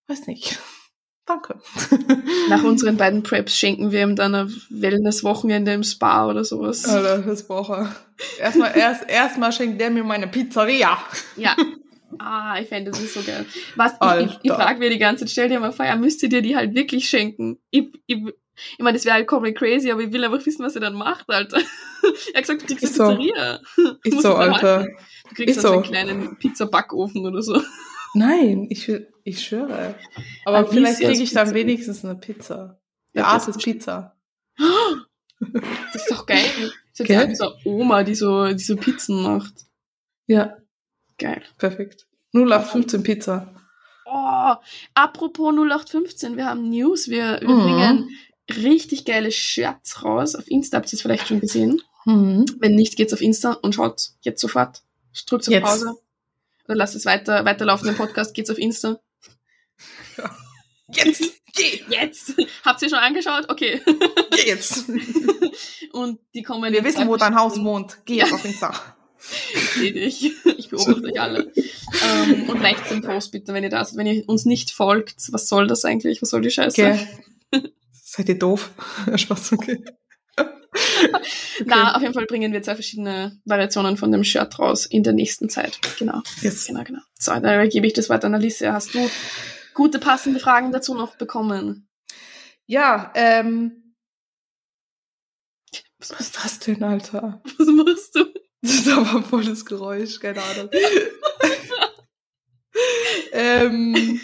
[0.08, 0.58] weiß nicht.
[1.26, 1.58] Danke.
[2.48, 6.84] Nach unseren beiden Preps schenken wir ihm dann ein Wellness-Wochenende im Spa oder sowas.
[6.84, 7.96] Alter, das braucht er.
[8.38, 10.98] Erstmal, erst, erstmal schenkt der mir meine Pizzeria.
[11.36, 11.56] Ja,
[12.18, 13.44] Ah, ich fände das so geil.
[13.74, 16.28] Was, ich, ich, ich frage mir die ganze Zeit, stell dir mal vor, er müsste
[16.28, 17.58] dir die halt wirklich schenken.
[17.70, 20.74] Ich, ich, ich meine, das wäre halt komplett crazy, aber ich will einfach wissen, was
[20.74, 21.58] er dann macht, Alter.
[22.32, 23.60] er hat gesagt, du kriegst ist eine Pizzeria.
[24.04, 24.86] Ist so, Alter.
[25.28, 25.72] Du kriegst ist so.
[25.72, 27.60] einen kleinen Pizzabackofen oder so.
[28.14, 28.90] Nein, ich,
[29.24, 29.94] ich schwöre.
[30.44, 32.80] Aber, aber vielleicht kriege ich dann wenigstens eine Pizza.
[33.14, 34.16] Der ja, Arzt ist Pizza.
[34.58, 36.40] Das ist doch geil.
[36.98, 39.52] Das ist jetzt so Oma, die so, die so Pizzen macht.
[40.26, 40.56] Ja.
[41.18, 41.42] Geil.
[41.58, 42.06] Perfekt.
[42.32, 43.54] 0815 Pizza.
[44.04, 44.54] Oh,
[44.94, 47.08] apropos 0815, wir haben News.
[47.08, 47.62] Wir, wir mhm.
[47.62, 48.10] bringen
[48.48, 50.34] richtig geile Shirts raus.
[50.34, 51.82] Auf Insta habt ihr es vielleicht schon gesehen.
[52.04, 52.46] Mhm.
[52.60, 54.82] Wenn nicht, geht's auf Insta und schaut jetzt sofort.
[55.26, 55.64] Drückt auf jetzt.
[55.64, 55.96] Pause.
[56.66, 58.98] Oder lasst es weiter, weiterlaufen im Podcast, geht's auf Insta.
[60.16, 60.36] Ja.
[60.88, 61.22] Jetzt!
[61.54, 61.82] Geh!
[61.88, 62.34] Jetzt!
[62.64, 63.48] Habt ihr schon angeschaut?
[63.48, 63.80] Okay.
[64.30, 64.84] Geh jetzt!
[65.92, 66.72] und die kommen.
[66.72, 67.98] Wir wissen, wo dein Haus wohnt.
[68.04, 68.72] Geh jetzt auf Insta.
[69.54, 70.32] Ich sehe dich.
[70.58, 71.52] Ich beobachte euch alle.
[72.04, 75.32] Ähm, und liked den Post bitte, wenn ihr das, wenn ihr uns nicht folgt.
[75.32, 76.22] Was soll das eigentlich?
[76.22, 76.82] Was soll die Scheiße?
[76.82, 77.08] Okay.
[77.92, 78.70] Seid ihr doof?
[79.14, 79.82] Spaß, okay.
[80.36, 80.50] okay.
[81.64, 85.12] Na, auf jeden Fall bringen wir zwei verschiedene Variationen von dem Shirt raus in der
[85.12, 85.78] nächsten Zeit.
[85.98, 86.22] Genau.
[86.42, 86.66] Yes.
[86.66, 87.00] Genau, genau.
[87.18, 88.72] So, dann gebe ich das Wort an Alicia.
[88.72, 89.10] Hast du
[89.74, 91.88] gute, passende Fragen dazu noch bekommen?
[92.66, 93.94] Ja, ähm.
[95.98, 97.42] Was ist das denn, Alter?
[97.58, 98.26] Was machst du?
[98.66, 100.68] Das ist aber volles Geräusch, keine Ahnung.
[103.32, 104.20] ähm,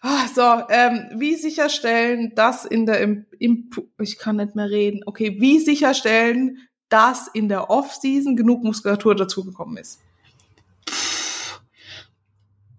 [0.00, 2.98] ah, so, ähm, wie sicherstellen, dass in der
[3.38, 5.02] Imp ich kann nicht mehr reden.
[5.04, 10.00] Okay, wie sicherstellen, dass in der Off-Season genug Muskulatur dazugekommen ist?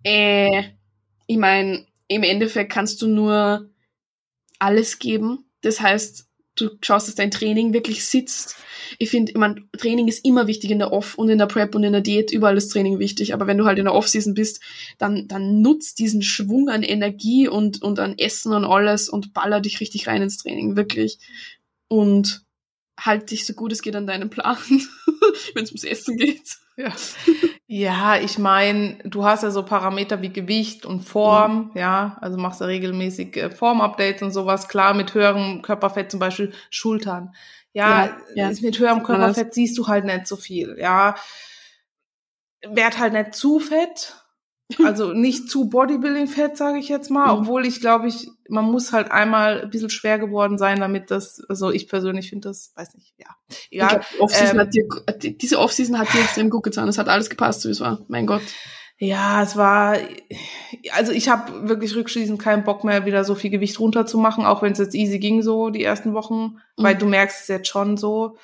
[0.04, 0.64] Äh,
[1.28, 3.70] ich meine, im Endeffekt kannst du nur
[4.58, 5.46] alles geben.
[5.62, 6.27] Das heißt,
[6.58, 8.58] du schaust, dass dein Training wirklich sitzt
[8.98, 11.76] ich finde, ich mein, Training ist immer wichtig in der Off und in der Prep
[11.76, 13.34] und in der Diät, überall ist Training wichtig.
[13.34, 14.62] Aber wenn du halt in der Off-Season bist,
[14.98, 19.62] dann, dann nutzt diesen Schwung an Energie und, und an Essen und alles und baller
[19.62, 21.20] dich richtig rein ins Training, wirklich.
[21.88, 22.46] Und
[23.00, 24.58] halt dich so gut es geht an deinen Plan,
[25.54, 26.58] wenn es ums Essen geht.
[26.76, 26.92] Ja,
[27.68, 31.72] ja ich meine, du hast ja so Parameter wie Gewicht und Form, mhm.
[31.78, 36.54] ja, also machst du regelmäßig äh, Formupdates und sowas, klar, mit höherem Körperfett zum Beispiel
[36.70, 37.34] Schultern
[37.78, 38.58] ja, ja, ja.
[38.62, 41.16] mit höherem Körperfett siehst du halt nicht so viel, ja.
[42.68, 44.16] Werd halt nicht zu fett,
[44.84, 47.42] Also nicht zu Bodybuilding-fett, sage ich jetzt mal, mhm.
[47.42, 51.42] obwohl ich glaube, ich, man muss halt einmal ein bisschen schwer geworden sein, damit das,
[51.48, 53.28] also ich persönlich finde das, weiß nicht, ja.
[53.72, 54.02] Egal.
[54.18, 56.90] Glaub, ähm, dir, diese Offseason hat dir extrem gut getan.
[56.90, 58.04] Es hat alles gepasst, so wie es war.
[58.10, 58.42] Mein Gott.
[59.00, 59.96] Ja, es war,
[60.92, 64.74] also ich habe wirklich rückschließend keinen Bock mehr, wieder so viel Gewicht runterzumachen, auch wenn
[64.74, 66.84] es jetzt easy ging so die ersten Wochen, mhm.
[66.84, 68.38] weil du merkst es jetzt schon so.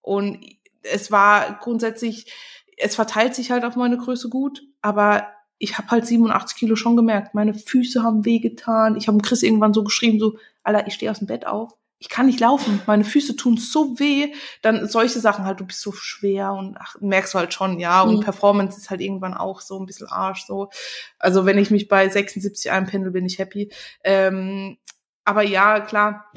[0.00, 0.38] Und
[0.82, 2.32] es war grundsätzlich,
[2.78, 5.26] es verteilt sich halt auf meine Größe gut, aber
[5.58, 7.34] ich habe halt 87 Kilo schon gemerkt.
[7.34, 8.96] Meine Füße haben wehgetan.
[8.96, 11.72] Ich habe Chris irgendwann so geschrieben, so, Alter, ich stehe aus dem Bett auf.
[12.00, 12.80] Ich kann nicht laufen.
[12.86, 14.32] Meine Füße tun so weh.
[14.62, 18.02] Dann solche Sachen halt, du bist so schwer und ach, merkst du halt schon, ja.
[18.02, 18.20] Und mhm.
[18.20, 20.70] Performance ist halt irgendwann auch so ein bisschen Arsch, so.
[21.18, 23.72] Also wenn ich mich bei 76 einpendel, bin ich happy.
[24.04, 24.78] Ähm,
[25.24, 26.32] aber ja, klar,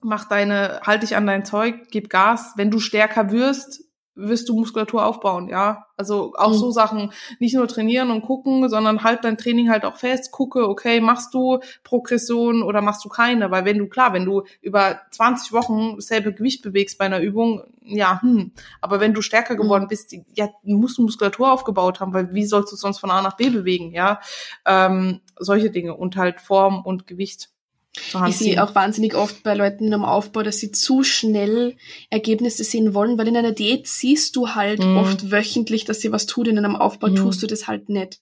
[0.00, 2.54] mach deine, halt dich an dein Zeug, gib Gas.
[2.56, 3.83] Wenn du stärker wirst,
[4.14, 5.86] wirst du Muskulatur aufbauen, ja.
[5.96, 6.54] Also auch mhm.
[6.54, 10.68] so Sachen, nicht nur trainieren und gucken, sondern halt dein Training halt auch fest, gucke,
[10.68, 13.50] okay, machst du Progression oder machst du keine?
[13.50, 17.62] Weil wenn du, klar, wenn du über 20 Wochen dasselbe Gewicht bewegst bei einer Übung,
[17.82, 18.52] ja, hm.
[18.80, 19.58] Aber wenn du stärker mhm.
[19.58, 23.22] geworden bist, ja, musst du Muskulatur aufgebaut haben, weil wie sollst du sonst von A
[23.22, 24.20] nach B bewegen, ja?
[24.64, 27.50] Ähm, solche Dinge und halt Form und Gewicht.
[28.28, 31.76] Ich sehe auch wahnsinnig oft bei Leuten im Aufbau, dass sie zu schnell
[32.10, 34.96] Ergebnisse sehen wollen, weil in einer Diät siehst du halt mhm.
[34.96, 37.16] oft wöchentlich, dass sie was tut, in einem Aufbau mhm.
[37.16, 38.20] tust du das halt nicht.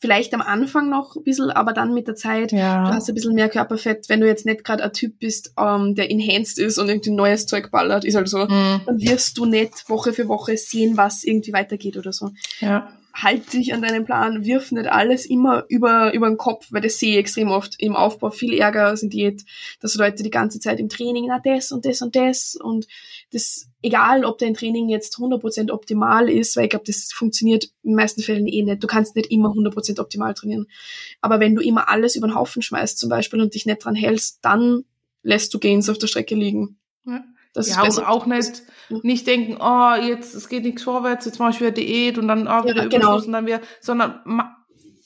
[0.00, 2.88] Vielleicht am Anfang noch ein bisschen, aber dann mit der Zeit, ja.
[2.88, 4.08] du hast ein bisschen mehr Körperfett.
[4.08, 7.46] Wenn du jetzt nicht gerade ein Typ bist, ähm, der enhanced ist und irgendwie neues
[7.46, 8.80] Zeug ballert, ist halt so, mhm.
[8.84, 12.30] dann wirst du nicht Woche für Woche sehen, was irgendwie weitergeht oder so.
[12.60, 16.80] Ja halt dich an deinen Plan, wirf nicht alles immer über, über den Kopf, weil
[16.80, 19.44] das sehe ich extrem oft im Aufbau viel Ärger in Diät,
[19.80, 22.86] dass Leute die ganze Zeit im Training, na das und das und das und
[23.32, 27.90] das, egal ob dein Training jetzt 100% optimal ist, weil ich glaube, das funktioniert in
[27.90, 28.82] den meisten Fällen eh nicht.
[28.82, 30.66] Du kannst nicht immer 100% optimal trainieren.
[31.20, 33.94] Aber wenn du immer alles über den Haufen schmeißt zum Beispiel und dich nicht dran
[33.94, 34.84] hältst, dann
[35.22, 36.78] lässt du Gains auf der Strecke liegen.
[37.04, 37.24] Ja.
[37.52, 38.62] Das ja, ist und auch nicht,
[39.02, 42.46] nicht denken, oh, jetzt, es geht nichts vorwärts, jetzt mache ich wieder Diät und dann
[42.46, 43.16] oh, wieder ja, genau.
[43.16, 44.22] und dann wieder, sondern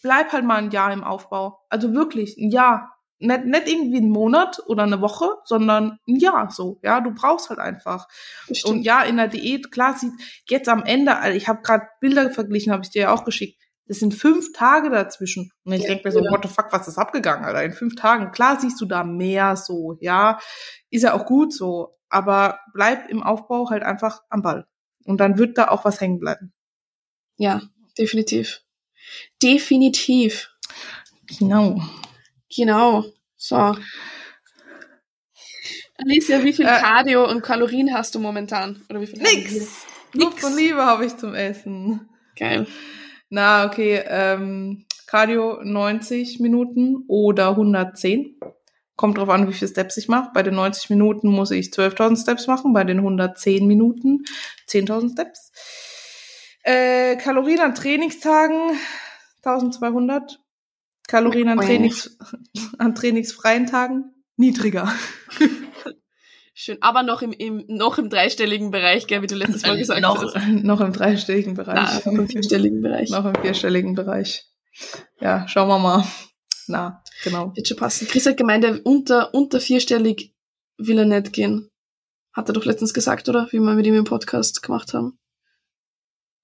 [0.03, 1.61] bleib halt mal ein Jahr im Aufbau.
[1.71, 2.91] Also wirklich, ein Jahr.
[3.21, 6.79] Nicht, nicht irgendwie ein Monat oder eine Woche, sondern ein Jahr so.
[6.83, 8.07] Ja, du brauchst halt einfach.
[8.65, 10.13] Und ja, in der Diät, klar, sieht
[10.51, 13.64] jetzt am Ende, also ich habe gerade Bilder verglichen, habe ich dir ja auch geschickt.
[13.87, 15.51] Das sind fünf Tage dazwischen.
[15.65, 16.31] Und ich ja, denke mir so, ja.
[16.31, 17.65] what the fuck, was ist abgegangen, Alter?
[17.65, 18.33] In fünf Tagen.
[18.33, 20.39] Klar siehst du da mehr so, ja.
[20.91, 24.69] Ist ja auch gut so aber bleib im Aufbau halt einfach am Ball.
[25.05, 26.53] Und dann wird da auch was hängen bleiben.
[27.37, 27.61] Ja,
[27.99, 28.63] definitiv.
[29.43, 30.51] Definitiv.
[31.39, 31.83] Genau.
[32.55, 33.05] Genau.
[33.37, 33.77] So.
[35.97, 38.85] Alicia, wie viel äh, Cardio und Kalorien hast du momentan?
[38.89, 39.85] Oder wie viel nix.
[40.13, 42.09] Luft und Liebe habe ich zum Essen.
[42.37, 42.69] Geil.
[43.35, 44.01] Na, okay.
[44.07, 48.39] Ähm, Cardio 90 Minuten oder 110.
[48.95, 50.31] Kommt drauf an, wie viele Steps ich mache.
[50.33, 54.23] Bei den 90 Minuten muss ich 12.000 Steps machen, bei den 110 Minuten
[54.69, 55.51] 10.000 Steps.
[56.63, 58.79] Äh, Kalorien an Trainingstagen
[59.43, 60.39] 1200.
[61.09, 62.17] Kalorien an, Trainings,
[62.79, 64.93] an trainingsfreien Tagen niedriger.
[66.57, 70.01] Schön, aber noch im, im, noch im dreistelligen Bereich, gell, wie du letztes Mal gesagt
[70.01, 70.37] noch, hast.
[70.63, 72.07] Noch im dreistelligen Bereich.
[72.07, 73.11] Ah, im vierstelligen Bereich.
[73.11, 74.45] noch im vierstelligen Bereich.
[75.21, 76.05] Ja, schauen wir mal
[76.67, 77.55] na, genau.
[77.55, 78.09] Wird schon passen.
[78.09, 80.35] Chris hat gemeint, er unter, unter vierstellig
[80.79, 81.71] will er nicht gehen.
[82.33, 83.49] Hat er doch letztens gesagt, oder?
[83.51, 85.19] Wie wir mit ihm im Podcast gemacht haben.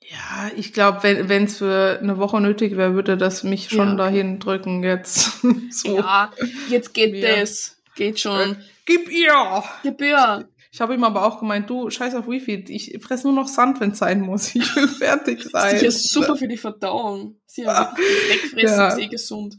[0.03, 3.95] Ja, ich glaube, wenn es für eine Woche nötig wäre, würde das mich schon ja.
[3.97, 5.41] dahin drücken jetzt.
[5.71, 5.97] so.
[5.97, 6.33] Ja,
[6.69, 7.37] jetzt geht ja.
[7.37, 7.77] das.
[7.97, 8.57] Geht schon.
[8.91, 9.63] Gib ihr!
[9.85, 10.49] Gib ihr!
[10.73, 13.81] Ich habe ihm aber auch gemeint, du, scheiß auf Wifi, ich fress nur noch Sand,
[13.81, 14.55] wenn es sein muss.
[14.55, 15.75] Ich will fertig sein.
[15.75, 17.41] Das ist super für die Verdauung.
[17.47, 17.97] Sie haben
[18.29, 18.89] wegfressen, ja.
[18.89, 19.59] ist eh gesund.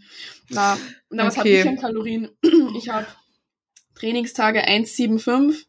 [0.49, 0.77] Na,
[1.09, 1.59] na was okay.
[1.59, 2.29] habe ich an Kalorien?
[2.77, 3.07] Ich habe
[3.95, 5.65] Trainingstage 1,75,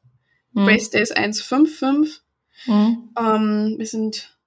[0.54, 0.64] hm.
[0.64, 2.20] Rest Days 1,55.
[2.64, 3.10] Hm.
[3.18, 4.38] Ähm, wir sind,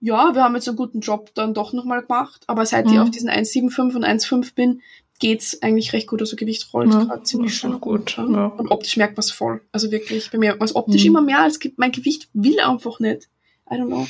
[0.00, 2.92] ja, wir haben jetzt einen guten Job dann doch nochmal gemacht, aber seit hm.
[2.92, 4.82] ich auf diesen 1,75 und 1,5 bin,
[5.22, 6.20] geht's eigentlich recht gut.
[6.20, 8.16] Also Gewicht rollt ja, gerade ziemlich schön gut.
[8.16, 8.46] Ja.
[8.46, 9.62] Und optisch merkt man es voll.
[9.70, 11.08] Also wirklich, bei mir merkt man es optisch mhm.
[11.08, 13.28] immer mehr als mein Gewicht will einfach nicht.
[13.70, 14.06] I don't know.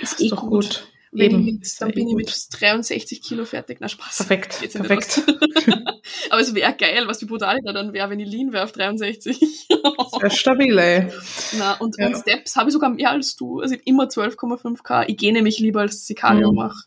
[0.00, 0.50] Ist, eh ist doch gut.
[0.50, 0.88] gut.
[1.12, 1.46] Wenn Eben.
[1.46, 3.76] Ich mit, dann bin ich mit 63 Kilo fertig.
[3.80, 4.16] Na Spaß.
[4.16, 4.72] Perfekt.
[4.72, 5.22] Perfekt.
[6.30, 9.38] Aber es wäre geil, was die brutaler dann wäre, wenn ich lean wäre auf 63.
[9.38, 11.12] Sehr stabil, ey.
[11.58, 12.06] Na, und, ja.
[12.06, 13.60] und Steps habe ich sogar mehr als du.
[13.60, 15.04] Also ich immer 12,5k.
[15.08, 16.56] Ich gehe nämlich lieber, als ich Cardio mhm.
[16.56, 16.84] mache.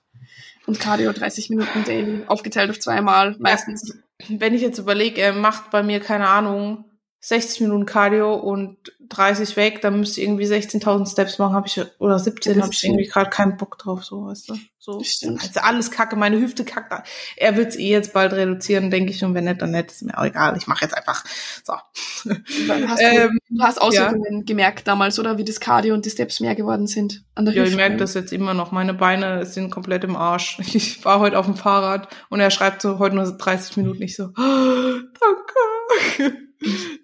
[0.68, 3.98] Und Cardio 30 Minuten daily, aufgeteilt auf zweimal, meistens.
[4.28, 6.86] Wenn ich jetzt überlege, er macht bei mir, keine Ahnung,
[7.28, 8.78] 60 Minuten Cardio und
[9.10, 12.74] 30 weg, dann müsste ich irgendwie 16.000 Steps machen, habe ich oder 17, Ja, habe
[12.74, 14.56] ich irgendwie gerade keinen Bock drauf, so weißt du.
[14.80, 15.42] So Das stimmt.
[15.42, 16.94] also alles Kacke, meine Hüfte kackt.
[17.36, 20.18] Er wird's eh jetzt bald reduzieren, denke ich, und wenn nicht, dann nicht, ist mir
[20.18, 20.56] auch egal.
[20.58, 21.26] Ich mache jetzt einfach
[21.66, 21.74] so.
[21.74, 22.32] Hast du,
[23.02, 25.38] Ähm, du hast Auswirkungen gemerkt damals, oder?
[25.38, 27.78] Wie das Cardio und die Steps mehr geworden sind an der Ja, ich Hüfte.
[27.78, 28.72] merke das jetzt immer noch.
[28.72, 30.60] Meine Beine sind komplett im Arsch.
[30.74, 34.16] Ich war heute auf dem Fahrrad und er schreibt so heute nur 30 Minuten nicht
[34.16, 34.30] so.
[34.38, 35.00] "Oh,
[36.18, 36.47] Danke.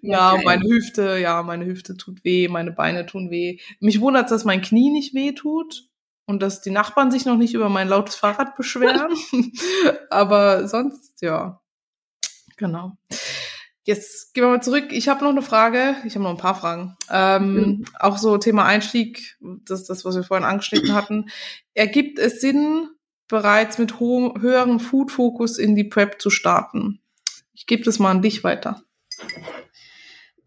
[0.02, 3.58] Ja, meine Hüfte, ja, meine Hüfte tut weh, meine Beine tun weh.
[3.80, 5.88] Mich wundert, dass mein Knie nicht weh tut
[6.26, 9.14] und dass die Nachbarn sich noch nicht über mein lautes Fahrrad beschweren.
[10.10, 11.60] Aber sonst, ja.
[12.56, 12.96] Genau.
[13.86, 14.86] Jetzt gehen wir mal zurück.
[14.90, 15.96] Ich habe noch eine Frage.
[16.06, 16.96] Ich habe noch ein paar Fragen.
[17.10, 17.84] Ähm, Mhm.
[17.98, 21.28] Auch so Thema Einstieg, das ist das, was wir vorhin angeschnitten hatten.
[21.74, 22.88] Ergibt es Sinn,
[23.28, 27.00] bereits mit hohem, höherem Food-Fokus in die Prep zu starten?
[27.52, 28.82] Ich gebe das mal an dich weiter.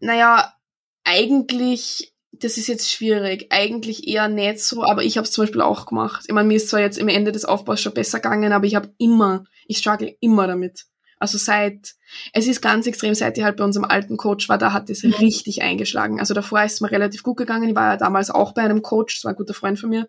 [0.00, 0.52] Naja,
[1.04, 3.46] eigentlich, das ist jetzt schwierig.
[3.50, 6.24] Eigentlich eher nicht so, aber ich habe es zum Beispiel auch gemacht.
[6.28, 8.74] Ich meine, mir ist zwar jetzt im Ende des Aufbaus schon besser gegangen, aber ich
[8.74, 10.84] habe immer, ich struggle immer damit.
[11.20, 11.94] Also seit,
[12.32, 15.02] es ist ganz extrem, seit ich halt bei unserem alten Coach war, da hat es
[15.02, 15.14] Mhm.
[15.14, 16.20] richtig eingeschlagen.
[16.20, 17.68] Also davor ist es mir relativ gut gegangen.
[17.68, 20.08] Ich war ja damals auch bei einem Coach, das war ein guter Freund von mir.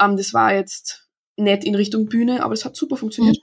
[0.00, 3.38] Ähm, das war jetzt nicht in Richtung Bühne, aber es hat super funktioniert.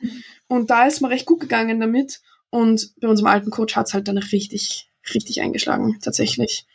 [0.48, 2.20] Und da ist mir recht gut gegangen damit.
[2.50, 6.66] Und bei unserem alten Coach hat's halt dann richtig, richtig eingeschlagen, tatsächlich.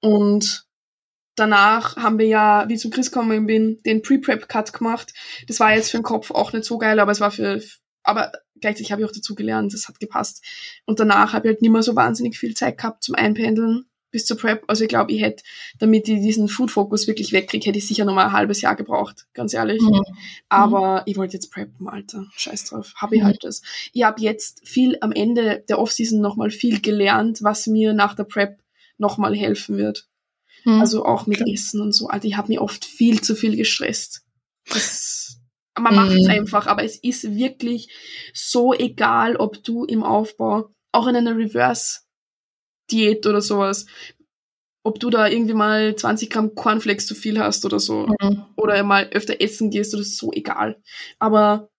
[0.00, 0.66] Und
[1.34, 5.12] danach haben wir ja, wie ich zu Chris gekommen bin, den Pre-Prep-Cut gemacht.
[5.46, 7.62] Das war jetzt für den Kopf auch nicht so geil, aber es war für,
[8.02, 10.44] aber gleichzeitig habe ich auch dazu gelernt, das hat gepasst.
[10.86, 14.24] Und danach habe ich halt nicht mehr so wahnsinnig viel Zeit gehabt zum Einpendeln bis
[14.24, 14.64] zur Prep.
[14.68, 15.42] Also ich glaube, ich hätte,
[15.78, 19.26] damit ich diesen Food-Fokus wirklich wegkriege, hätte ich sicher noch mal ein halbes Jahr gebraucht,
[19.34, 19.82] ganz ehrlich.
[20.48, 22.26] Aber ich wollte jetzt preppen, Alter.
[22.36, 22.92] Scheiß drauf.
[22.96, 23.24] Hab ich Mhm.
[23.26, 23.62] halt das.
[23.92, 28.24] Ich habe jetzt viel am Ende der Offseason nochmal viel gelernt, was mir nach der
[28.24, 28.58] Prep
[28.96, 30.06] nochmal helfen wird.
[30.64, 30.80] Mhm.
[30.80, 31.52] Also auch mit Okay.
[31.54, 32.08] Essen und so.
[32.08, 34.22] Alter, ich habe mir oft viel zu viel gestresst.
[34.70, 35.38] Das,
[35.78, 36.30] man macht es Mhm.
[36.30, 37.90] einfach, aber es ist wirklich
[38.34, 41.36] so egal, ob du im Aufbau, auch in einer
[42.88, 43.86] Reverse-Diät oder sowas,
[44.82, 48.44] ob du da irgendwie mal 20 Gramm Cornflakes zu viel hast oder so Mhm.
[48.56, 50.80] oder mal öfter essen gehst oder so, egal.
[51.18, 51.70] Aber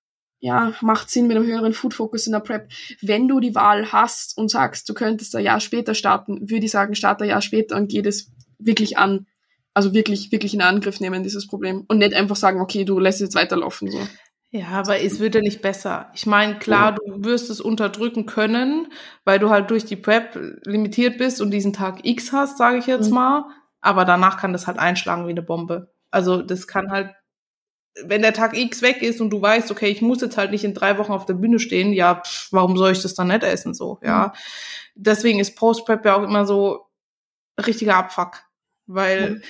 [0.41, 2.69] ja, macht Sinn mit einem höheren Food-Focus in der Prep.
[3.02, 6.72] Wenn du die Wahl hast und sagst, du könntest ein Jahr später starten, würde ich
[6.72, 9.26] sagen, starte ein Jahr später und geh das wirklich an.
[9.74, 11.84] Also wirklich, wirklich in Angriff nehmen, dieses Problem.
[11.89, 14.00] Und nicht einfach sagen, okay, du lässt es jetzt weiterlaufen, so.
[14.52, 16.10] Ja, aber es wird ja nicht besser.
[16.16, 18.92] Ich meine, klar, du wirst es unterdrücken können,
[19.24, 20.36] weil du halt durch die Prep
[20.66, 23.16] limitiert bist und diesen Tag X hast, sage ich jetzt Mhm.
[23.16, 23.44] mal.
[23.82, 25.92] Aber danach kann das halt einschlagen wie eine Bombe.
[26.12, 27.12] Also das kann halt,
[28.04, 30.64] wenn der Tag X weg ist und du weißt, okay, ich muss jetzt halt nicht
[30.66, 33.44] in drei Wochen auf der Bühne stehen, ja, pff, warum soll ich das dann nicht
[33.44, 34.00] essen so?
[34.04, 34.34] Ja,
[34.96, 36.88] deswegen ist Post-Prep ja auch immer so
[37.66, 38.42] richtiger Abfuck.
[38.91, 39.41] Weil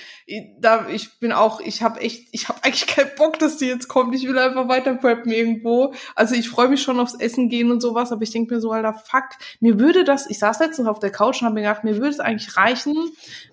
[0.58, 3.88] da ich bin auch, ich habe echt, ich habe eigentlich keinen Bock, dass die jetzt
[3.88, 4.14] kommt.
[4.14, 5.94] Ich will einfach weiter preppen irgendwo.
[6.14, 8.70] Also ich freue mich schon aufs Essen gehen und sowas, aber ich denke mir so,
[8.70, 9.24] alter, fuck,
[9.60, 12.10] mir würde das, ich saß letztens auf der Couch und habe mir gedacht, mir würde
[12.10, 12.94] es eigentlich reichen,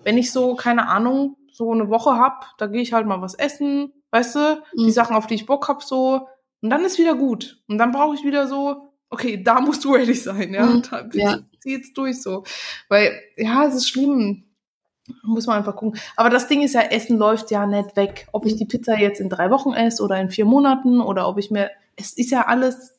[0.04, 3.34] wenn ich so, keine Ahnung, so eine Woche hab, da gehe ich halt mal was
[3.34, 4.90] essen, weißt du, die Mhm.
[4.90, 6.28] Sachen, auf die ich Bock hab, so,
[6.60, 7.62] und dann ist wieder gut.
[7.66, 10.66] Und dann brauche ich wieder so, okay, da musst du ready sein, ja.
[10.66, 11.38] Mhm, Da, ja.
[11.60, 12.44] Zieh jetzt durch so.
[12.90, 14.44] Weil, ja, es ist schlimm.
[15.22, 15.98] Muss man einfach gucken.
[16.16, 18.28] Aber das Ding ist ja, Essen läuft ja nicht weg.
[18.32, 21.38] Ob ich die Pizza jetzt in drei Wochen esse oder in vier Monaten oder ob
[21.38, 22.94] ich mir, es ist ja alles,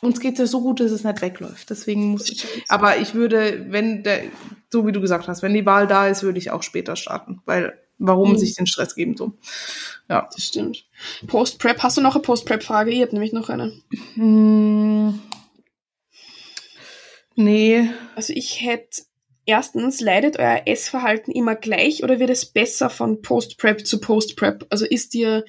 [0.00, 1.68] uns geht's ja so gut, dass es nicht wegläuft.
[1.70, 4.22] Deswegen muss ich, aber ich würde, wenn der,
[4.72, 7.42] so wie du gesagt hast, wenn die Wahl da ist, würde ich auch später starten.
[7.44, 8.38] Weil, warum Mhm.
[8.38, 9.32] sich den Stress geben so?
[10.08, 10.86] Das stimmt.
[11.26, 12.90] Post-Prep, hast du noch eine Post-Prep-Frage?
[12.90, 13.72] Ich habe nämlich noch eine.
[14.14, 15.20] Hm,
[17.36, 17.90] nee.
[18.16, 19.02] Also ich hätte
[19.50, 24.66] erstens, leidet euer Essverhalten immer gleich oder wird es besser von Post-Prep zu Post-Prep?
[24.70, 25.44] Also ist dir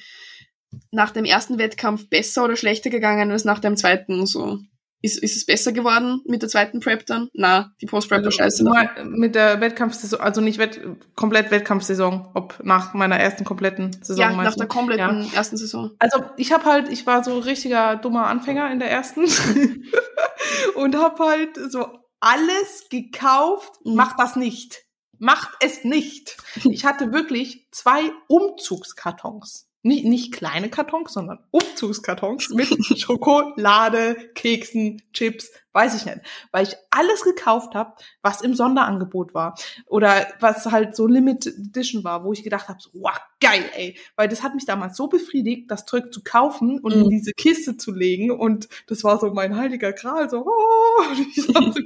[0.89, 4.25] nach dem ersten Wettkampf besser oder schlechter gegangen als nach dem zweiten?
[4.25, 4.59] So
[5.03, 7.29] ist, ist es besser geworden mit der zweiten Prep dann?
[7.33, 8.63] Na, die Post-Prep war scheiße.
[8.63, 10.79] Nur mit der Wettkampfsaison, also nicht Wett,
[11.15, 14.21] komplett Wettkampfsaison, ob nach meiner ersten kompletten Saison.
[14.21, 14.73] Ja, nach meinst der du?
[14.73, 15.91] kompletten ersten Saison.
[15.99, 19.25] Also ich habe halt, ich war so richtiger dummer Anfänger in der ersten
[20.75, 23.73] und habe halt so alles gekauft.
[23.84, 23.95] Mhm.
[23.95, 24.86] Macht das nicht.
[25.19, 26.38] Macht es nicht.
[26.63, 29.67] Ich hatte wirklich zwei Umzugskartons.
[29.84, 36.19] Nicht, nicht kleine Kartons, sondern Umzugskartons mit Schokolade, Keksen, Chips, weiß ich nicht.
[36.51, 39.55] Weil ich alles gekauft habe, was im Sonderangebot war.
[39.88, 43.97] Oder was halt so Limited Edition war, wo ich gedacht habe, so, wow, geil, ey.
[44.15, 47.10] Weil das hat mich damals so befriedigt, das Zeug zu kaufen und in Mhm.
[47.10, 48.31] diese Kiste zu legen.
[48.31, 51.03] Und das war so mein heiliger Gral, so, oh,
[51.53, 51.84] dachte,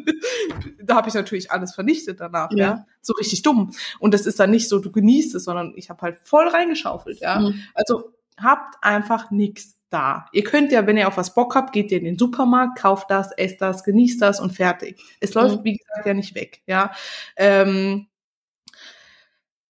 [0.83, 2.57] da habe ich natürlich alles vernichtet danach, ja.
[2.57, 2.85] ja.
[3.01, 3.71] So richtig dumm.
[3.99, 7.19] Und das ist dann nicht so, du genießt es, sondern ich habe halt voll reingeschaufelt,
[7.19, 7.39] ja.
[7.39, 7.61] Mhm.
[7.73, 10.27] Also habt einfach nichts da.
[10.31, 13.09] Ihr könnt ja, wenn ihr auf was Bock habt, geht ihr in den Supermarkt, kauft
[13.09, 15.01] das, esst das, genießt das und fertig.
[15.19, 15.63] Es läuft, mhm.
[15.63, 16.91] wie gesagt, ja nicht weg, ja.
[17.35, 18.07] Ähm,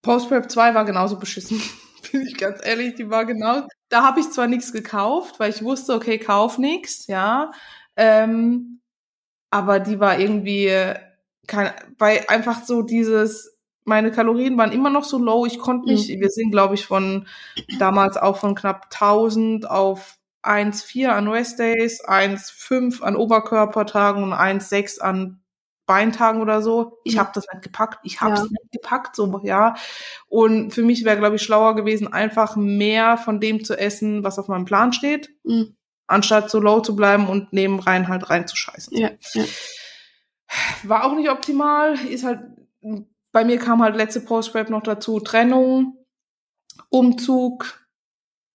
[0.01, 1.61] Post-Prep 2 war genauso beschissen.
[2.11, 3.67] Bin ich ganz ehrlich, die war genau.
[3.89, 7.51] Da habe ich zwar nichts gekauft, weil ich wusste, okay, kauf nichts, ja.
[7.95, 8.81] Ähm,
[9.49, 10.71] aber die war irgendwie
[11.47, 13.54] kein, weil einfach so dieses,
[13.85, 15.45] meine Kalorien waren immer noch so low.
[15.45, 16.19] Ich konnte nicht, mhm.
[16.19, 17.27] wir sind, glaube ich, von
[17.79, 25.41] damals auch von knapp 1000 auf 1,4 an Restdays, 1,5 an Oberkörpertagen und 1,6 an
[25.85, 26.99] Beintagen oder so.
[27.03, 27.19] Ich mhm.
[27.19, 27.99] habe das nicht gepackt.
[28.03, 28.45] Ich habe es ja.
[28.45, 29.75] nicht gepackt, so ja.
[30.27, 34.39] Und für mich wäre, glaube ich, schlauer gewesen, einfach mehr von dem zu essen, was
[34.39, 35.75] auf meinem Plan steht, mhm.
[36.07, 38.97] anstatt so low zu bleiben und nebenrein halt reinzuscheißen.
[38.97, 39.43] Ja, ja.
[40.83, 41.93] War auch nicht optimal.
[42.07, 42.39] Ist halt
[43.35, 45.97] bei mir kam halt letzte Post-Rap noch dazu Trennung,
[46.87, 47.85] Umzug,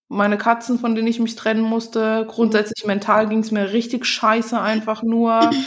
[0.07, 2.25] meine Katzen, von denen ich mich trennen musste.
[2.27, 5.51] Grundsätzlich mental ging es mir richtig scheiße einfach nur.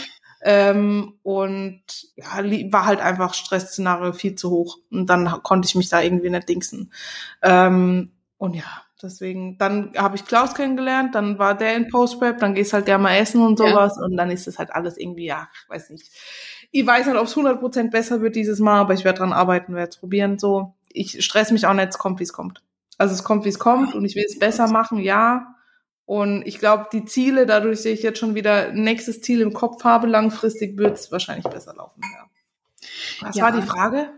[0.47, 1.81] Ähm, und
[2.17, 4.77] ja, war halt einfach Stressszenario viel zu hoch.
[4.91, 6.93] Und dann konnte ich mich da irgendwie nicht dingsen.
[7.41, 12.53] Ähm, und ja, deswegen, dann habe ich Klaus kennengelernt, dann war der in Post-Prep, dann
[12.53, 13.95] gehst halt gerne mal essen und sowas.
[13.97, 14.03] Ja.
[14.03, 16.11] Und dann ist es halt alles irgendwie, ja, ich weiß nicht.
[16.71, 19.75] Ich weiß nicht, ob es 100% besser wird dieses Mal, aber ich werde dran arbeiten,
[19.75, 20.39] werde es probieren.
[20.39, 22.61] So, ich stress mich auch nicht, es kommt, wie es kommt.
[22.97, 25.55] Also es kommt, wie es kommt und ich will es besser machen, ja.
[26.05, 29.53] Und ich glaube, die Ziele, dadurch sehe ich jetzt schon wieder ein nächstes Ziel im
[29.53, 32.01] Kopf habe, langfristig wird es wahrscheinlich besser laufen.
[32.01, 33.27] Ja.
[33.27, 33.43] Was ja.
[33.43, 34.09] war die Frage?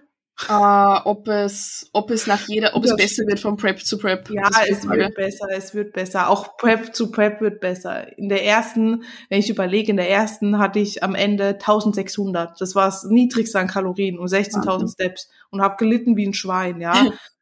[0.50, 4.30] Uh, ob es, ob es nach jeder, ob es besser wird von Prep zu Prep.
[4.30, 6.30] Ja, es wird besser, es wird besser.
[6.30, 8.16] Auch Prep zu Prep wird besser.
[8.20, 12.62] In der ersten, wenn ich überlege, in der ersten hatte ich am Ende 1600.
[12.62, 16.82] Das war das niedrigste an Kalorien und 16.000 Steps und habe gelitten wie ein Schwein,
[16.82, 16.94] ja.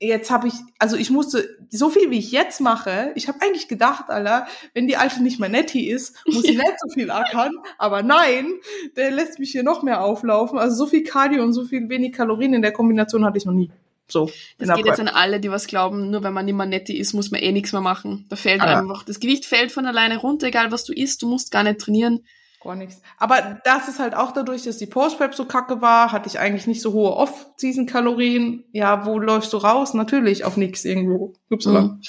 [0.00, 3.68] jetzt habe ich, also ich musste, so viel wie ich jetzt mache, ich habe eigentlich
[3.68, 7.52] gedacht, Alter, wenn die Alte nicht mehr netti ist, muss ich nicht so viel ackern,
[7.76, 8.54] aber nein,
[8.96, 10.58] der lässt mich hier noch mehr auflaufen.
[10.58, 13.52] Also so viel Cardio und so viel wenig Kalorien in der Kombination hatte ich noch
[13.52, 13.70] nie.
[14.10, 14.30] So.
[14.56, 17.12] Das geht jetzt an alle, die was glauben, nur wenn man nicht mehr netti ist,
[17.12, 18.24] muss man eh nichts mehr machen.
[18.30, 21.28] Da fällt ah, einfach, das Gewicht fällt von alleine runter, egal was du isst, du
[21.28, 22.24] musst gar nicht trainieren.
[22.68, 23.00] Gar nichts.
[23.16, 26.66] Aber das ist halt auch dadurch, dass die Post-Prep so kacke war, hatte ich eigentlich
[26.66, 28.62] nicht so hohe Off-Season-Kalorien.
[28.72, 29.94] Ja, wo läufst du raus?
[29.94, 31.32] Natürlich auf nichts irgendwo.
[31.48, 32.02] Mhm.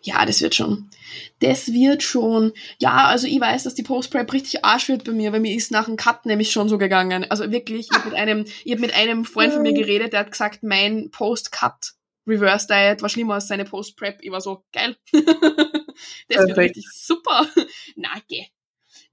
[0.00, 0.90] Ja, das wird schon.
[1.38, 2.54] Das wird schon.
[2.80, 5.70] Ja, also ich weiß, dass die Post-Prep richtig Arsch wird bei mir, weil mir ist
[5.70, 7.24] nach dem Cut nämlich schon so gegangen.
[7.30, 10.20] Also wirklich, ich habe mit einem, ich hab mit einem Freund von mir geredet, der
[10.20, 11.92] hat gesagt, mein Post-Cut
[12.26, 14.18] Reverse Diet war schlimmer als seine Post-Prep.
[14.22, 14.96] Ich war so, geil.
[15.12, 17.46] das wird richtig super.
[17.94, 18.46] Na, geh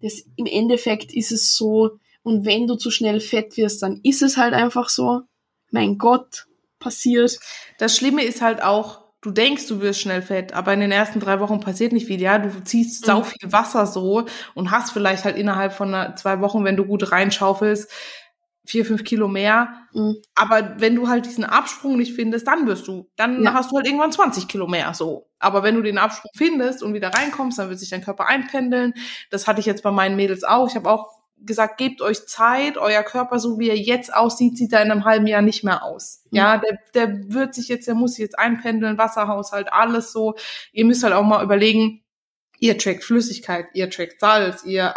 [0.01, 4.21] das im Endeffekt ist es so, und wenn du zu schnell fett wirst, dann ist
[4.21, 5.21] es halt einfach so.
[5.71, 6.47] Mein Gott,
[6.79, 7.39] passiert.
[7.77, 11.19] Das Schlimme ist halt auch, du denkst, du wirst schnell fett, aber in den ersten
[11.19, 12.39] drei Wochen passiert nicht viel, ja.
[12.39, 13.25] Du ziehst sau mhm.
[13.25, 17.91] viel Wasser so und hast vielleicht halt innerhalb von zwei Wochen, wenn du gut reinschaufelst,
[18.69, 19.87] vier, fünf Kilo mehr.
[19.93, 20.17] Mhm.
[20.35, 23.53] Aber wenn du halt diesen Absprung nicht findest, dann wirst du, dann ja.
[23.53, 25.27] hast du halt irgendwann 20 Kilo mehr, so.
[25.39, 28.93] Aber wenn du den Absprung findest und wieder reinkommst, dann wird sich dein Körper einpendeln.
[29.31, 30.67] Das hatte ich jetzt bei meinen Mädels auch.
[30.67, 32.77] Ich habe auch gesagt, gebt euch Zeit.
[32.77, 35.83] Euer Körper, so wie er jetzt aussieht, sieht er in einem halben Jahr nicht mehr
[35.83, 36.23] aus.
[36.29, 36.37] Mhm.
[36.37, 40.35] Ja, der, der wird sich jetzt, der muss sich jetzt einpendeln, Wasserhaushalt, alles so.
[40.73, 42.03] Ihr müsst halt auch mal überlegen,
[42.59, 44.93] ihr trackt Flüssigkeit, ihr trackt Salz, ihr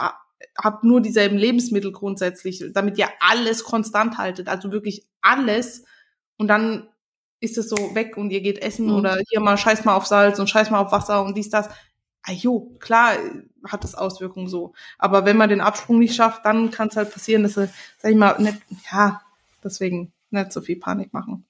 [0.57, 5.85] habt nur dieselben Lebensmittel grundsätzlich, damit ihr alles konstant haltet, also wirklich alles.
[6.37, 6.88] Und dann
[7.40, 8.94] ist es so weg und ihr geht essen mhm.
[8.94, 11.68] oder hier mal scheiß mal auf Salz und scheiß mal auf Wasser und dies, das.
[12.24, 13.16] Ah, jo, klar
[13.66, 14.74] hat das Auswirkungen so.
[14.96, 18.12] Aber wenn man den Absprung nicht schafft, dann kann es halt passieren, dass er, sag
[18.12, 19.22] ich mal, nicht, ja,
[19.64, 21.46] deswegen nicht so viel Panik machen.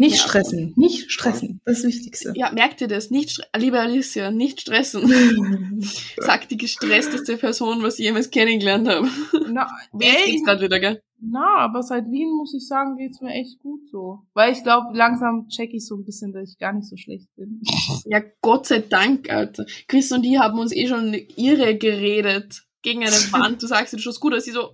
[0.00, 2.32] Nicht ja, stressen, nicht stressen, das das Wichtigste.
[2.34, 3.10] Ja, merkt ihr das?
[3.10, 5.82] Nicht, liebe Alicia, nicht stressen.
[6.16, 9.10] Sagt die gestressteste Person, was ich jemals kennengelernt habe.
[9.50, 9.68] Na,
[10.00, 11.02] ey, gerade wieder, gell?
[11.20, 14.20] Na, aber seit Wien muss ich sagen, geht's mir echt gut so.
[14.32, 17.28] Weil ich glaube, langsam check ich so ein bisschen, dass ich gar nicht so schlecht
[17.36, 17.60] bin.
[18.06, 19.66] Ja, Gott sei Dank, Alter.
[19.86, 23.62] Chris und die haben uns eh schon irre geredet gegen eine Wand.
[23.62, 24.46] Du sagst, du schaust gut aus.
[24.46, 24.72] Sie so,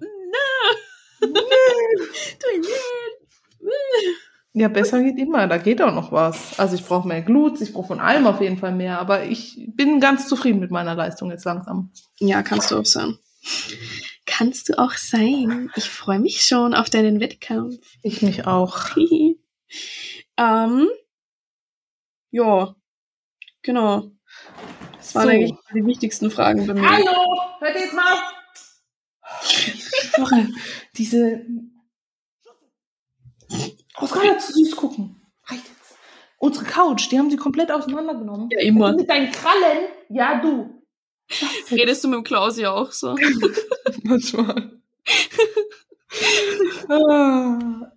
[1.21, 1.37] na, du.
[4.59, 6.59] Ja, besser geht immer, da geht auch noch was.
[6.59, 9.63] Also ich brauche mehr Glut, ich brauche von allem auf jeden Fall mehr, aber ich
[9.75, 11.93] bin ganz zufrieden mit meiner Leistung jetzt langsam.
[12.21, 13.19] Ja, kannst du auch sein.
[14.25, 15.71] Kannst du auch sein.
[15.77, 17.77] Ich freue mich schon auf deinen Wettkampf.
[18.03, 18.97] Ich mich auch.
[20.39, 20.89] ähm,
[22.31, 22.75] ja,
[23.61, 24.11] genau.
[24.97, 25.29] Das waren so.
[25.29, 26.91] eigentlich die wichtigsten Fragen bei mir.
[26.91, 28.23] Hallo, hört jetzt mal auf.
[30.97, 31.45] diese.
[33.97, 35.21] Auf nicht zu süß gucken.
[35.47, 35.97] Reicht jetzt.
[36.39, 38.49] Unsere Couch, die haben sie komplett auseinandergenommen.
[38.51, 38.93] Ja, immer.
[38.93, 39.89] Mit deinen Krallen?
[40.09, 40.83] Ja, du.
[41.71, 43.17] Redest du mit dem Klaus ja auch so?
[44.03, 44.81] Manchmal.
[46.89, 47.93] ah.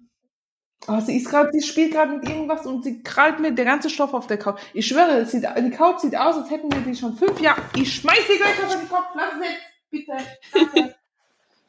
[0.88, 3.92] Oh, sie ist gerade, sie spielt gerade mit irgendwas und sie krallt mir der ganze
[3.92, 4.60] Stoff auf der Couch.
[4.74, 7.62] Ich schwöre, sieht, die Couch sieht aus, als hätten wir die schon fünf Jahre.
[7.76, 9.06] Ich schmeiß die gleich auf den Kopf.
[9.14, 10.74] Lass es jetzt, bitte.
[10.74, 10.96] Danke.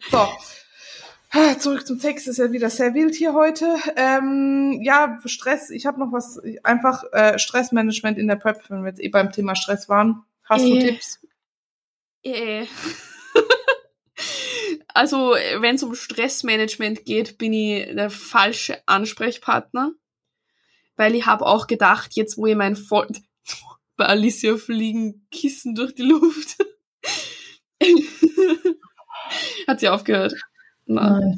[0.10, 0.28] so.
[1.32, 3.76] Ah, Zurück zum Text ist ja wieder sehr wild hier heute.
[3.94, 5.70] Ähm, ja, Stress.
[5.70, 6.40] Ich habe noch was.
[6.64, 10.24] Einfach äh, Stressmanagement in der Prep, wenn wir jetzt eh beim Thema Stress waren.
[10.48, 10.80] Hast du Äh.
[10.80, 11.20] Tipps?
[12.22, 12.66] Äh.
[14.92, 19.92] Also, wenn es um Stressmanagement geht, bin ich der falsche Ansprechpartner.
[20.96, 23.06] Weil ich habe auch gedacht, jetzt wo ich mein Voll...
[23.96, 26.56] Bei Alicia fliegen Kissen durch die Luft.
[29.68, 30.34] Hat sie aufgehört?
[30.90, 31.36] Nein.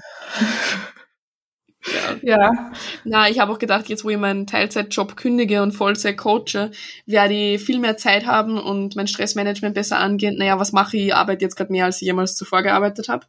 [1.87, 2.17] Ja.
[2.23, 2.73] Ja.
[3.05, 6.71] Na, ich habe auch gedacht, jetzt wo ich meinen Teilzeitjob kündige und Vollzeit coache,
[7.07, 10.37] werde ich viel mehr Zeit haben und mein Stressmanagement besser angehen.
[10.39, 11.07] Naja, was mache ich?
[11.07, 13.27] Ich arbeite jetzt gerade mehr, als ich jemals zuvor gearbeitet habe.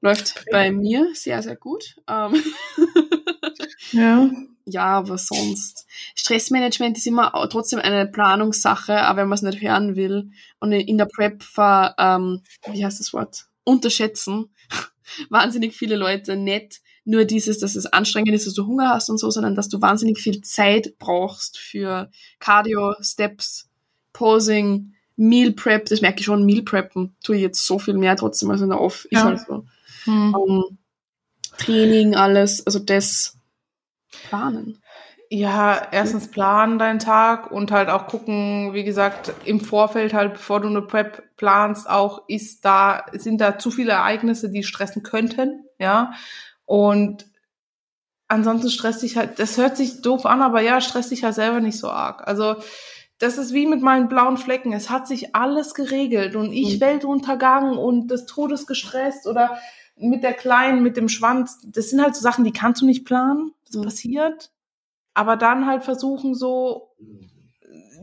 [0.00, 1.96] Läuft bei mir sehr, sehr gut.
[2.08, 2.34] Ähm,
[3.92, 4.30] Ja.
[4.66, 5.86] ja, was sonst?
[6.14, 10.98] Stressmanagement ist immer trotzdem eine Planungssache, aber wenn man es nicht hören will und in
[10.98, 12.42] der Prep ver, ähm,
[12.72, 13.46] wie heißt das Wort?
[13.64, 14.50] Unterschätzen
[15.28, 19.18] wahnsinnig viele Leute nicht nur dieses, dass es anstrengend ist, dass du Hunger hast und
[19.18, 23.68] so, sondern dass du wahnsinnig viel Zeit brauchst für Cardio, Steps,
[24.12, 25.86] Posing, Meal Prep.
[25.86, 28.68] Das merke ich schon, Meal Preppen tue ich jetzt so viel mehr trotzdem als in
[28.68, 29.04] der Off.
[29.06, 29.24] Ist Ja.
[29.24, 29.64] halt so.
[30.04, 30.36] Hm.
[30.36, 30.78] Ähm,
[31.58, 33.36] Training, alles, also das
[34.28, 34.78] planen.
[35.32, 40.60] Ja, erstens planen deinen Tag und halt auch gucken, wie gesagt, im Vorfeld halt, bevor
[40.60, 45.64] du eine Prep planst, auch ist da, sind da zu viele Ereignisse, die stressen könnten,
[45.78, 46.12] ja.
[46.64, 47.26] Und
[48.28, 51.60] ansonsten stresst dich halt, das hört sich doof an, aber ja, stresst dich halt selber
[51.60, 52.26] nicht so arg.
[52.26, 52.56] Also,
[53.18, 54.72] das ist wie mit meinen blauen Flecken.
[54.72, 56.80] Es hat sich alles geregelt und ich Mhm.
[56.80, 59.58] Weltuntergang und des Todes gestresst oder
[59.96, 61.60] mit der Kleinen, mit dem Schwanz.
[61.66, 63.52] Das sind halt so Sachen, die kannst du nicht planen.
[63.66, 63.82] Das Mhm.
[63.84, 64.50] passiert.
[65.14, 66.94] Aber dann halt versuchen, so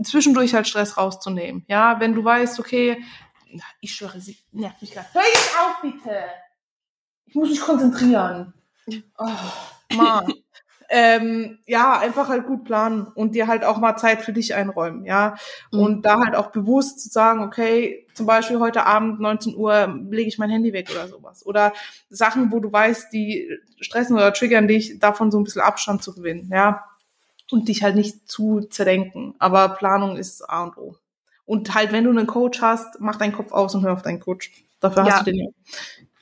[0.03, 1.65] zwischendurch halt Stress rauszunehmen.
[1.67, 3.03] Ja, wenn du weißt, okay,
[3.51, 5.07] na, ich schwöre, sie nervt mich gerade.
[5.13, 6.19] Hör jetzt auf, bitte!
[7.25, 8.53] Ich muss mich konzentrieren.
[9.17, 10.33] Oh, Mann.
[10.89, 15.05] ähm, ja, einfach halt gut planen und dir halt auch mal Zeit für dich einräumen,
[15.05, 15.35] ja.
[15.71, 15.79] Mhm.
[15.79, 20.29] Und da halt auch bewusst zu sagen, okay, zum Beispiel heute Abend 19 Uhr lege
[20.29, 21.45] ich mein Handy weg oder sowas.
[21.45, 21.73] Oder
[22.09, 23.49] Sachen, wo du weißt, die
[23.79, 26.85] stressen oder triggern dich, davon so ein bisschen Abstand zu gewinnen, ja.
[27.49, 29.35] Und dich halt nicht zu zerdenken.
[29.39, 30.97] Aber Planung ist A und O.
[31.45, 34.19] Und halt, wenn du einen Coach hast, mach deinen Kopf aus und hör auf deinen
[34.19, 34.51] Coach.
[34.81, 35.13] Dafür Ja.
[35.13, 35.47] hast du den ja.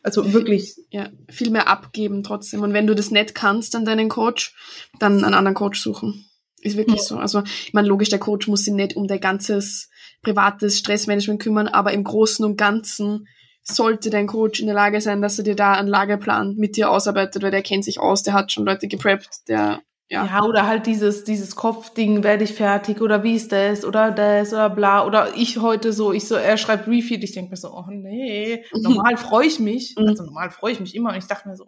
[0.04, 2.62] Also wirklich, Ja, viel mehr abgeben trotzdem.
[2.62, 4.54] Und wenn du das nicht kannst an deinen Coach,
[5.00, 6.26] dann einen anderen Coach suchen.
[6.62, 7.04] Ist wirklich Ja.
[7.06, 7.18] so.
[7.18, 9.90] Also, ich meine, logisch, der Coach muss sich nicht um dein ganzes
[10.22, 13.28] privates Stressmanagement kümmern, aber im Großen und Ganzen
[13.64, 16.92] sollte dein Coach in der Lage sein, dass er dir da einen Lageplan mit dir
[16.92, 20.26] ausarbeitet, weil der kennt sich aus, der hat schon Leute gepreppt, der, ja.
[20.26, 24.54] Ja, oder halt dieses, dieses Kopfding, werde ich fertig oder wie ist das oder das
[24.54, 25.06] oder bla.
[25.06, 28.64] Oder ich heute so, ich so, er schreibt Refeed, ich denke mir so, oh nee,
[28.74, 28.82] Mhm.
[28.82, 29.96] normal freue ich mich.
[29.98, 30.08] Mhm.
[30.10, 31.10] Also normal freue ich mich immer.
[31.12, 31.66] Und ich dachte mir so,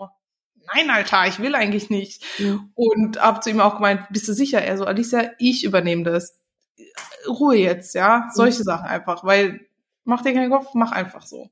[0.73, 2.23] nein, Alter, ich will eigentlich nicht.
[2.39, 2.59] Ja.
[2.75, 4.61] Und hab zu ihm auch gemeint, bist du sicher?
[4.61, 6.39] Er so, Alicia, ich übernehme das.
[7.27, 8.29] Ruhe jetzt, ja.
[8.33, 9.61] Solche Sachen einfach, weil
[10.03, 11.49] mach dir keinen Kopf, mach einfach so.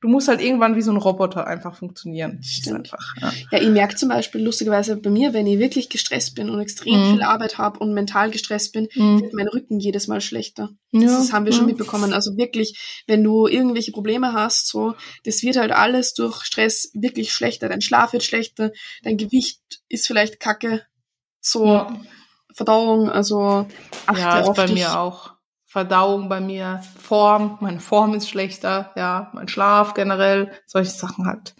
[0.00, 2.42] Du musst halt irgendwann wie so ein Roboter einfach funktionieren.
[2.42, 2.92] Stimmt.
[2.92, 3.32] Einfach, ja.
[3.52, 7.00] Ja, ich merke zum Beispiel lustigerweise bei mir, wenn ich wirklich gestresst bin und extrem
[7.00, 7.10] Mhm.
[7.12, 9.20] viel Arbeit habe und mental gestresst bin, Mhm.
[9.22, 10.70] wird mein Rücken jedes Mal schlechter.
[10.92, 11.68] Das, Ja, das haben wir schon ja.
[11.68, 12.12] mitbekommen.
[12.12, 14.94] Also wirklich, wenn du irgendwelche Probleme hast, so,
[15.24, 17.68] das wird halt alles durch Stress wirklich schlechter.
[17.68, 20.82] Dein Schlaf wird schlechter, dein Gewicht ist vielleicht kacke,
[21.40, 21.86] so.
[22.52, 23.68] Verdauung, also
[24.06, 24.74] achte Ja, ist auf bei dich.
[24.74, 25.34] mir auch.
[25.70, 31.54] Verdauung bei mir, Form, meine Form ist schlechter, ja, mein Schlaf generell, solche Sachen halt.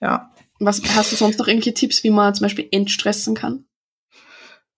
[0.00, 3.64] Ja, Was hast du sonst noch irgendwelche Tipps, wie man zum Beispiel entstressen kann?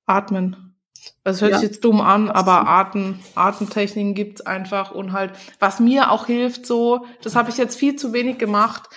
[0.04, 0.76] atmen.
[1.24, 1.58] Das hört Ja.
[1.58, 6.66] sich jetzt dumm an, aber Atem, Atemtechniken gibt's einfach und halt, was mir auch hilft,
[6.66, 8.90] so, das habe ich jetzt viel zu wenig gemacht,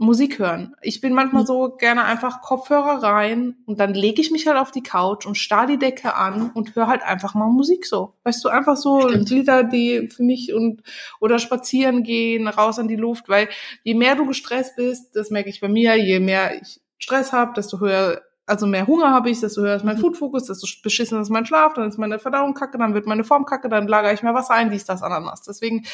[0.00, 0.74] Musik hören.
[0.80, 1.46] Ich bin manchmal Mhm.
[1.46, 5.36] so gerne einfach Kopfhörer rein und dann lege ich mich halt auf die Couch und
[5.36, 8.14] starr die Decke an und höre halt einfach mal Musik so.
[8.24, 9.28] Weißt du, einfach so Stimmt.
[9.30, 10.82] Lieder, die für mich und
[11.20, 13.48] oder spazieren gehen, raus an die Luft, weil
[13.84, 17.52] je mehr du gestresst bist, das merke ich bei mir, je mehr ich Stress habe,
[17.54, 20.00] desto höher also mehr Hunger habe ich, desto höher ist mein Mhm.
[20.00, 23.44] Food-Fokus, desto beschissen ist mein Schlaf, dann ist meine Verdauung kacke, dann wird meine Form
[23.46, 25.42] kacke, dann lagere ich mehr Wasser ein, dies, das, Ananas.
[25.42, 25.84] Deswegen,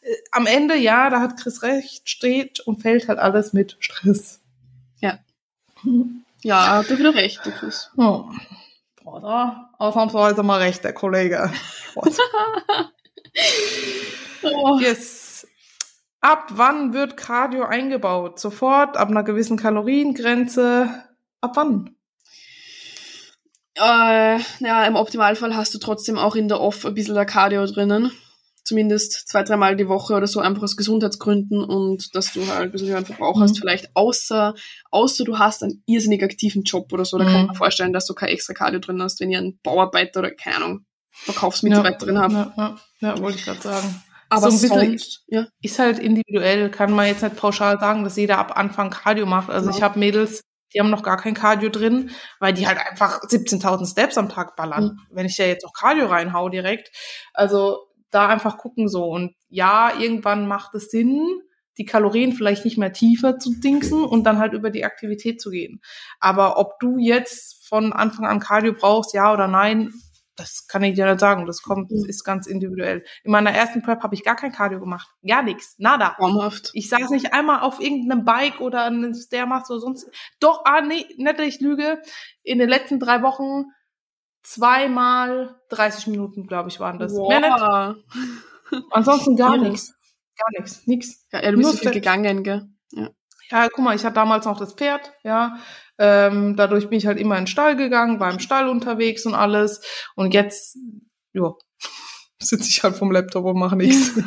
[0.00, 4.40] äh, am Ende, ja, da hat Chris recht, steht und fällt halt alles mit Stress.
[5.00, 5.18] Ja.
[6.42, 7.90] Ja, er wieder recht, der Chris.
[7.96, 8.24] Oh.
[9.04, 9.70] Oder?
[9.78, 11.50] Ausnahmsweise mal recht, der Kollege.
[14.42, 14.78] Oh.
[14.80, 15.46] Yes.
[16.20, 18.38] Ab wann wird Cardio eingebaut?
[18.38, 20.88] Sofort, ab einer gewissen Kaloriengrenze?
[21.40, 21.95] Ab wann?
[23.76, 27.64] Äh, ja, im Optimalfall hast du trotzdem auch in der Off ein bisschen der Cardio
[27.66, 28.10] drinnen.
[28.64, 32.70] Zumindest zwei, dreimal die Woche oder so, einfach aus Gesundheitsgründen und dass du halt ein
[32.72, 33.42] bisschen höheren Verbrauch Mhm.
[33.42, 33.58] hast.
[33.60, 34.54] Vielleicht außer,
[34.90, 37.40] außer du hast einen irrsinnig aktiven Job oder so, da kann Mhm.
[37.42, 40.32] ich mir vorstellen, dass du kein extra Cardio drin hast, wenn ihr einen Bauarbeiter oder,
[40.32, 40.80] keine Ahnung,
[41.12, 42.32] Verkaufsmitarbeiterin habt.
[42.32, 44.02] Ja, ja, ja, wollte ich gerade sagen.
[44.28, 45.46] Aber so ein bisschen- ja.
[45.62, 49.48] Ist halt individuell, kann man jetzt nicht pauschal sagen, dass jeder ab Anfang Cardio macht.
[49.50, 49.76] Also Genau.
[49.76, 50.40] ich habe Mädels,
[50.76, 54.56] die haben noch gar kein Cardio drin, weil die halt einfach 17.000 Steps am Tag
[54.56, 54.98] ballern.
[55.10, 56.90] Wenn ich da jetzt noch Cardio reinhau direkt.
[57.32, 59.04] Also da einfach gucken so.
[59.06, 61.40] Und ja, irgendwann macht es Sinn,
[61.78, 65.48] die Kalorien vielleicht nicht mehr tiefer zu dingsen und dann halt über die Aktivität zu
[65.48, 65.80] gehen.
[66.20, 69.94] Aber ob du jetzt von Anfang an Cardio brauchst, ja oder nein,
[70.36, 71.46] das kann ich dir nicht sagen.
[71.46, 72.04] Das kommt, Mhm.
[72.06, 73.04] ist ganz individuell.
[73.24, 75.08] In meiner ersten Prep habe ich gar kein Cardio gemacht.
[75.26, 75.74] Gar nichts.
[75.78, 76.10] Nada.
[76.18, 76.70] Traumhaft.
[76.74, 80.10] Ich saß nicht einmal auf irgendeinem Bike oder einem Stairmaster oder sonst.
[80.40, 82.00] Doch, ah, nee, dass ich lüge.
[82.42, 83.64] In den letzten drei Wochen
[84.42, 87.12] zweimal 30 Minuten, glaube ich, waren das.
[87.12, 87.50] Mehr nicht.
[87.50, 87.96] Wow.
[88.92, 89.62] Ansonsten gar Ja.
[89.62, 89.94] nichts.
[90.36, 90.86] Gar nichts.
[90.86, 91.26] Nix.
[91.32, 92.68] Ja, du bist Nur so viel gegangen, gell?
[92.92, 93.10] Ja,
[93.50, 95.58] guck mal, ich hatte damals noch das Pferd, ja.
[95.98, 99.34] Ähm, dadurch bin ich halt immer in den Stall gegangen, war im Stall unterwegs und
[99.34, 99.80] alles.
[100.14, 100.78] Und jetzt,
[101.32, 101.52] ja,
[102.42, 104.12] sitze ich halt vom Laptop und mache nichts.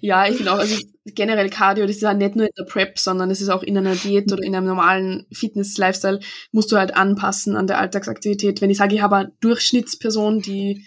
[0.00, 2.98] Ja, ich finde auch, also generell Cardio, das ist ja nicht nur in der Prep,
[2.98, 6.20] sondern es ist auch in einer Diät oder in einem normalen Fitness-Lifestyle,
[6.52, 8.62] musst du halt anpassen an der Alltagsaktivität.
[8.62, 10.86] Wenn ich sage, ich habe eine Durchschnittsperson, die,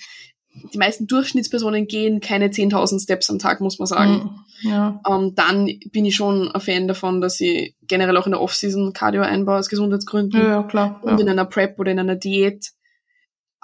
[0.71, 4.39] die meisten Durchschnittspersonen gehen keine 10.000 Steps am Tag, muss man sagen.
[4.61, 5.01] Ja.
[5.09, 8.93] Ähm, dann bin ich schon ein Fan davon, dass ich generell auch in der Off-Season
[8.93, 10.39] Cardio einbaue aus Gesundheitsgründen.
[10.39, 10.99] ja, ja, klar.
[11.03, 11.33] Und in Ja.
[11.33, 12.71] einer Prep oder in einer Diät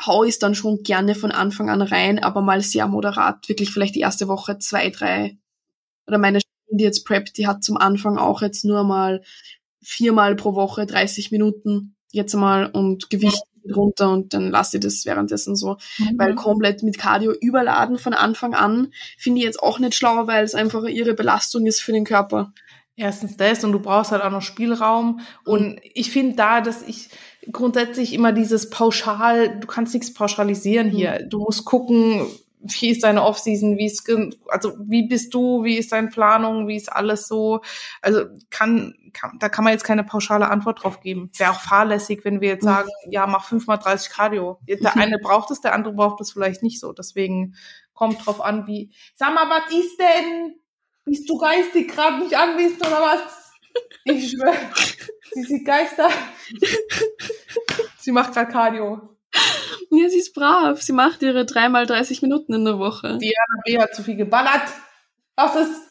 [0.05, 3.47] hau ich dann schon gerne von Anfang an rein, aber mal sehr moderat.
[3.49, 5.37] Wirklich vielleicht die erste Woche zwei, drei.
[6.07, 9.21] Oder meine Chefin, die jetzt Prep, die hat zum Anfang auch jetzt nur mal
[9.81, 13.43] viermal pro Woche 30 Minuten jetzt mal und Gewicht
[13.75, 15.77] runter und dann lasse ich das währenddessen so.
[16.15, 20.43] Weil komplett mit Cardio überladen von Anfang an finde ich jetzt auch nicht schlau, weil
[20.43, 22.53] es einfach ihre Belastung ist für den Körper.
[22.95, 25.21] Erstens das und du brauchst halt auch noch Spielraum.
[25.45, 27.09] Und ich finde da, dass ich
[27.49, 31.25] grundsätzlich immer dieses Pauschal, du kannst nichts pauschalisieren hier.
[31.29, 32.25] Du musst gucken,
[32.59, 34.07] wie ist deine Offseason, wie ist,
[34.47, 37.61] also wie bist du, wie ist deine Planung, wie ist alles so.
[38.01, 41.31] Also kann, kann da kann man jetzt keine pauschale Antwort drauf geben.
[41.37, 42.67] Wäre auch fahrlässig, wenn wir jetzt Mhm.
[42.67, 44.59] sagen, ja, mach fünfmal 30 Cardio.
[44.67, 45.01] Der Mhm.
[45.01, 46.91] eine braucht es, der andere braucht es vielleicht nicht so.
[46.91, 47.55] Deswegen
[47.93, 50.55] kommt drauf an, wie, sag mal, was ist denn?
[51.05, 53.51] Bist du geistig gerade nicht anwesend oder was?
[54.03, 54.55] Ich schwöre,
[55.33, 56.09] sie sieht Geister.
[57.99, 59.15] sie macht gerade Cardio.
[59.91, 60.81] Ja, sie ist brav.
[60.81, 63.17] Sie macht ihre dreimal 30 Minuten in der Woche.
[63.17, 63.79] Diana B.
[63.79, 64.69] hat zu viel geballert.
[65.35, 65.89] Was ist?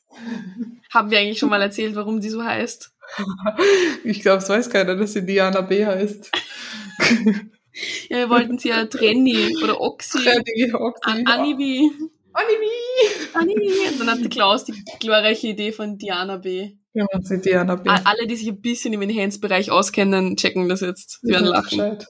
[0.93, 2.93] Haben wir eigentlich schon mal erzählt, warum die so heißt?
[4.05, 5.85] Ich glaube, es weiß keiner, dass sie Diana B.
[5.85, 6.31] heißt.
[8.09, 11.11] Ja, wir wollten sie ja Trenny oder Oxy, Freddy, Oxy.
[11.11, 11.89] An Anibi.
[12.33, 13.35] Anibi.
[13.35, 13.71] Anibi.
[13.93, 16.73] Und dann hatte Klaus die glorreiche Idee von Diana B.
[16.95, 17.89] Ja, man sieht Diana B.
[17.89, 21.21] Alle, die sich ein bisschen im Enhanced-Bereich auskennen, checken das jetzt.
[21.23, 21.79] Sie werden lachen.
[21.79, 22.07] Bescheid.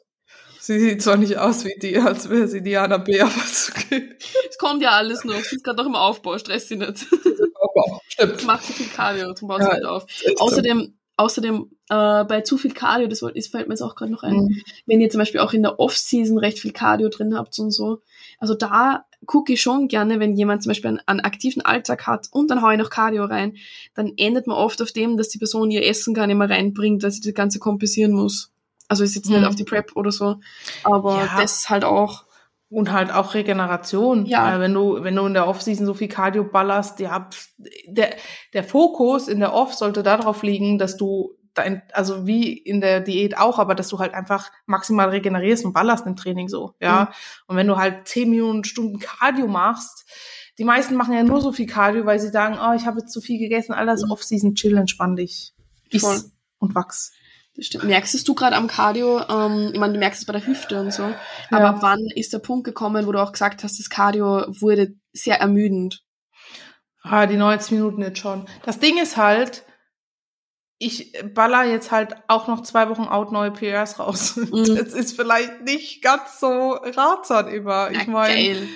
[0.69, 4.11] Sie sieht zwar nicht aus wie die, als wäre sie Diana B., aber es okay.
[4.51, 5.43] Es kommt ja alles noch.
[5.43, 7.07] Sie ist gerade noch im Aufbau, stress sie nicht.
[7.55, 8.45] Aber stimmt.
[8.47, 10.05] Macht zu viel Cardio, zum baut sie Ja, nicht auf.
[10.05, 10.45] Ist so.
[10.45, 14.23] Außerdem, außerdem äh, bei zu viel Cardio, das, das fällt mir jetzt auch gerade noch
[14.23, 14.63] ein, Mhm.
[14.85, 18.03] wenn ihr zum Beispiel auch in der Off-Season recht viel Cardio drin habt und so.
[18.39, 22.27] Also da gucke ich schon gerne, wenn jemand zum Beispiel einen, einen aktiven Alltag hat
[22.31, 23.57] und dann hau ich noch Cardio rein,
[23.95, 27.03] dann endet man oft auf dem, dass die Person ihr Essen gar nicht mehr reinbringt,
[27.03, 28.53] dass sie das Ganze kompensieren muss.
[28.89, 29.37] Also ist jetzt Mhm.
[29.37, 30.37] nicht auf die Prep oder so,
[30.85, 31.41] aber Ja.
[31.41, 32.25] das halt auch.
[32.71, 34.27] Und halt auch Regeneration.
[34.27, 34.61] Ja.
[34.61, 37.31] Wenn du, wenn du in der Off-Season so viel Cardio ballerst, ja,
[37.87, 38.15] der,
[38.53, 43.01] der Fokus in der Off sollte darauf liegen, dass du dein, also wie in der
[43.01, 47.05] Diät auch, aber dass du halt einfach maximal regenerierst und ballerst im Training so, ja.
[47.05, 47.09] Mhm.
[47.47, 50.05] Und wenn du halt zehn Millionen Stunden Cardio machst,
[50.59, 53.13] die meisten machen ja nur so viel Cardio, weil sie sagen, oh, ich habe jetzt
[53.13, 54.11] zu viel gegessen, alles Mhm.
[54.11, 55.55] Off-Season, chill, entspann dich.
[55.99, 56.17] Voll.
[56.17, 57.13] Iss und wachs.
[57.83, 60.93] Merkst du gerade am Cardio, ähm, ich meine, du merkst es bei der Hüfte und
[60.93, 61.17] so, Ja.
[61.51, 65.41] aber wann ist der Punkt gekommen, wo du auch gesagt hast, das Cardio wurde sehr
[65.41, 66.03] ermüdend?
[67.03, 68.47] Ah, die 90 Minuten jetzt schon.
[68.65, 69.65] Das Ding ist halt,
[70.79, 74.37] ich baller jetzt halt auch noch zwei Wochen out neue PRs raus.
[74.53, 74.77] Mhm.
[74.77, 77.91] Das ist vielleicht nicht ganz so ratsam immer.
[77.91, 78.69] Ich meine, geil.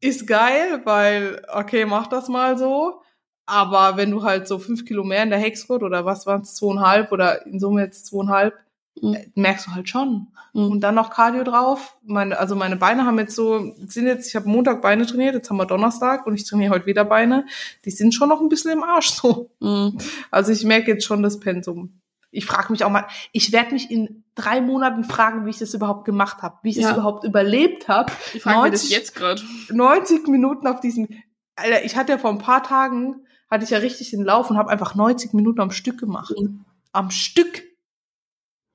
[0.00, 3.00] ist geil, weil, okay, mach das mal so.
[3.46, 6.54] Aber wenn du halt so fünf Kilo mehr in der Hexcode oder was waren es,
[6.56, 8.54] zweieinhalb oder in Summe jetzt zweieinhalb,
[9.02, 9.12] Mhm.
[9.14, 10.28] äh, merkst du halt schon.
[10.54, 10.70] Mhm.
[10.70, 11.98] Und dann noch Cardio drauf.
[12.02, 15.50] Meine, also meine Beine haben jetzt so, sind jetzt, ich habe Montag Beine trainiert, jetzt
[15.50, 17.44] haben wir Donnerstag und ich trainiere heute wieder Beine.
[17.84, 19.50] Die sind schon noch ein bisschen im Arsch so.
[19.60, 19.98] Mhm.
[20.30, 22.00] Also ich merke jetzt schon das Pensum.
[22.30, 25.74] Ich frage mich auch mal, ich werde mich in drei Monaten fragen, wie ich das
[25.74, 26.88] überhaupt gemacht habe, wie ich Ja.
[26.88, 28.10] das überhaupt überlebt habe.
[28.32, 29.42] Ich frage mich das 90 jetzt gerade.
[29.70, 31.06] 90 Minuten auf diesem,
[31.54, 34.56] Alter, ich hatte ja vor ein paar Tagen, hatte ich ja richtig den Lauf und
[34.56, 36.34] habe einfach 90 Minuten am Stück gemacht.
[36.38, 36.64] Mhm.
[36.92, 37.62] Am Stück.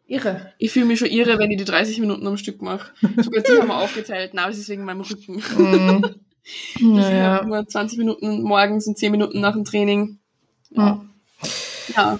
[0.06, 0.54] Irre.
[0.58, 2.92] Ich fühle mich schon irre, wenn ich die 30 Minuten am Stück mache.
[3.18, 4.32] Sogar die haben wir aufgeteilt.
[4.34, 5.42] Na, das ist wegen meinem Rücken.
[5.58, 6.16] Mhm.
[6.80, 7.44] Naja.
[7.44, 10.18] nur 20 Minuten morgens und 10 Minuten nach dem Training.
[10.72, 10.96] Ja.
[10.96, 11.10] Mhm.
[11.96, 12.20] ja.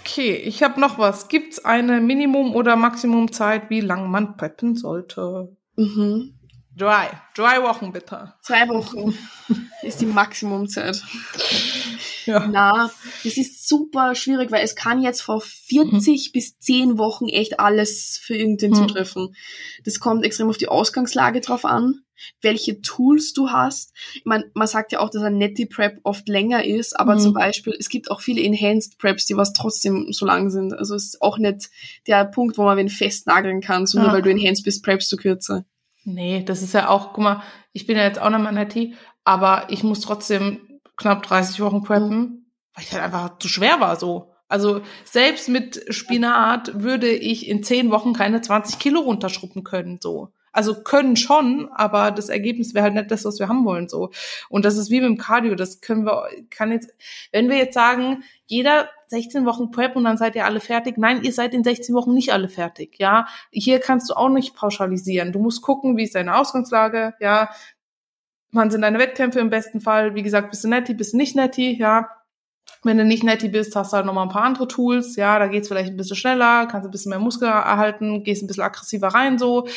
[0.00, 1.28] Okay, ich habe noch was.
[1.28, 5.54] Gibt's eine Minimum- oder Maximumzeit, wie lang man preppen sollte?
[5.76, 6.37] Mhm.
[6.78, 7.10] Drei.
[7.34, 8.32] Drei Wochen bitte.
[8.42, 9.12] Zwei Wochen
[9.82, 11.02] ist die Maximumzeit.
[12.24, 12.46] Ja.
[12.46, 12.90] Na,
[13.24, 18.20] das ist super schwierig, weil es kann jetzt vor 40 bis 10 Wochen echt alles
[18.22, 18.74] für irgendwen Mhm.
[18.74, 19.34] zutreffen.
[19.84, 22.02] Das kommt extrem auf die Ausgangslage drauf an,
[22.42, 23.92] welche Tools du hast.
[24.14, 27.20] Ich meine, man sagt ja auch, dass ein Netty Prep oft länger ist, aber Mhm.
[27.20, 30.74] zum Beispiel, es gibt auch viele Enhanced Preps, die was trotzdem so lang sind.
[30.74, 31.70] Also es ist auch nicht
[32.06, 34.12] der Punkt, wo man wen festnageln kann, so nur Ja.
[34.12, 35.64] weil du Enhanced bist, preppst du kürzer.
[36.10, 37.42] Nee, das ist ja auch, guck mal,
[37.74, 38.94] ich bin ja jetzt auch noch mal Netty,
[39.24, 43.96] aber ich muss trotzdem knapp 30 Wochen preppen, weil ich halt einfach zu schwer war
[43.96, 44.32] so.
[44.48, 50.32] Also selbst mit Spinat würde ich in 10 Wochen keine 20 Kilo runterschruppen können, so.
[50.58, 54.10] Also können schon, aber das Ergebnis wäre halt nicht das, was wir haben wollen, so.
[54.48, 56.92] Und das ist wie mit dem Cardio, das können wir, kann jetzt,
[57.30, 60.98] wenn wir jetzt sagen, jeder 16 Wochen Prep und dann seid ihr alle fertig.
[60.98, 63.28] Nein, ihr seid in 16 Wochen nicht alle fertig, ja.
[63.52, 65.30] Hier kannst du auch nicht pauschalisieren.
[65.30, 67.50] Du musst gucken, wie ist deine Ausgangslage, ja.
[68.50, 70.16] Wann sind deine Wettkämpfe im besten Fall?
[70.16, 72.08] Wie gesagt, bist du netti, bist du nicht netti, ja.
[72.82, 75.46] Wenn du nicht netti bist, hast du halt nochmal ein paar andere Tools, ja, da
[75.46, 79.06] geht's vielleicht ein bisschen schneller, kannst ein bisschen mehr Muskel erhalten, gehst ein bisschen aggressiver
[79.06, 79.68] rein, so.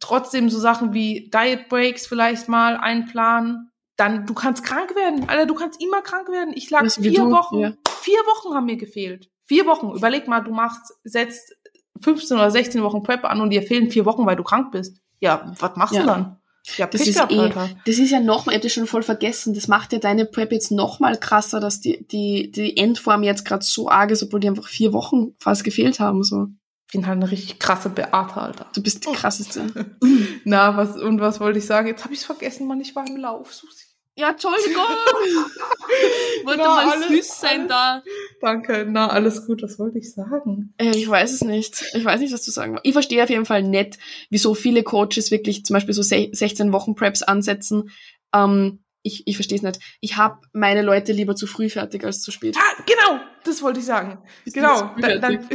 [0.00, 3.70] Trotzdem so Sachen wie Diet Breaks vielleicht mal einplanen.
[3.96, 5.28] Dann, du kannst krank werden.
[5.28, 6.52] Alter, du kannst immer krank werden.
[6.54, 7.58] Ich lag vier du, Wochen.
[7.58, 7.72] ja.
[8.00, 9.28] Vier Wochen haben mir gefehlt.
[9.44, 9.90] Vier Wochen.
[9.90, 11.52] Überleg mal, du machst, setzt
[12.00, 14.98] 15 oder 16 Wochen Prep an und dir fehlen vier Wochen, weil du krank bist.
[15.20, 16.00] Ja, was machst Ja.
[16.02, 16.34] du dann?
[16.76, 17.50] Ja, Das ist gehabt, eh,
[17.86, 20.52] das ist ja nochmal, ich hab das schon voll vergessen, das macht ja deine Prep
[20.52, 24.48] jetzt nochmal krasser, dass die, die, die Endform jetzt gerade so arg ist, obwohl die
[24.48, 26.48] einfach vier Wochen fast gefehlt haben, so.
[26.88, 28.66] Ich bin halt eine richtig krasse Beate, Alter.
[28.74, 29.66] Du bist die krasseste.
[30.44, 31.86] Na, was, und was wollte ich sagen?
[31.86, 33.84] Jetzt habe ich es vergessen, Mann, ich war im Lauf, Susi.
[34.16, 34.82] Ja, Entschuldigung!
[36.44, 38.02] Wollte Na, mal alles- süß sein da.
[38.40, 40.74] Danke, na, alles gut, was wollte ich sagen?
[40.78, 41.84] Äh, Ich weiß es nicht.
[41.94, 42.78] Ich weiß nicht, was du sagen.
[42.82, 43.98] Ich verstehe auf jeden Fall nicht,
[44.30, 47.90] wieso viele Coaches wirklich zum Beispiel so se- 16 Wochen Preps ansetzen.
[48.34, 49.80] Ähm, ich ich verstehe es nicht.
[50.00, 52.56] Ich habe meine Leute lieber zu früh fertig als zu spät.
[52.56, 54.18] Ah, genau, das wollte ich sagen.
[54.44, 55.48] Bist genau, dann, dann,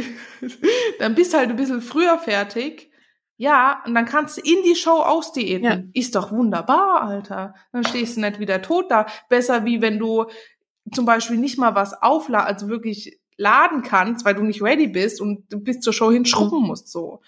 [0.98, 2.90] dann bist halt ein bisschen früher fertig.
[3.36, 5.64] Ja, und dann kannst du in die Show ausdiäten.
[5.64, 5.80] Ja.
[5.92, 7.54] Ist doch wunderbar, Alter.
[7.72, 9.06] Dann stehst du nicht wieder tot da.
[9.28, 10.26] Besser wie wenn du
[10.92, 15.20] zum Beispiel nicht mal was aufladen, also wirklich laden kannst, weil du nicht ready bist
[15.20, 16.66] und du bis zur Show hinschrubben Mhm.
[16.66, 17.22] musst, so.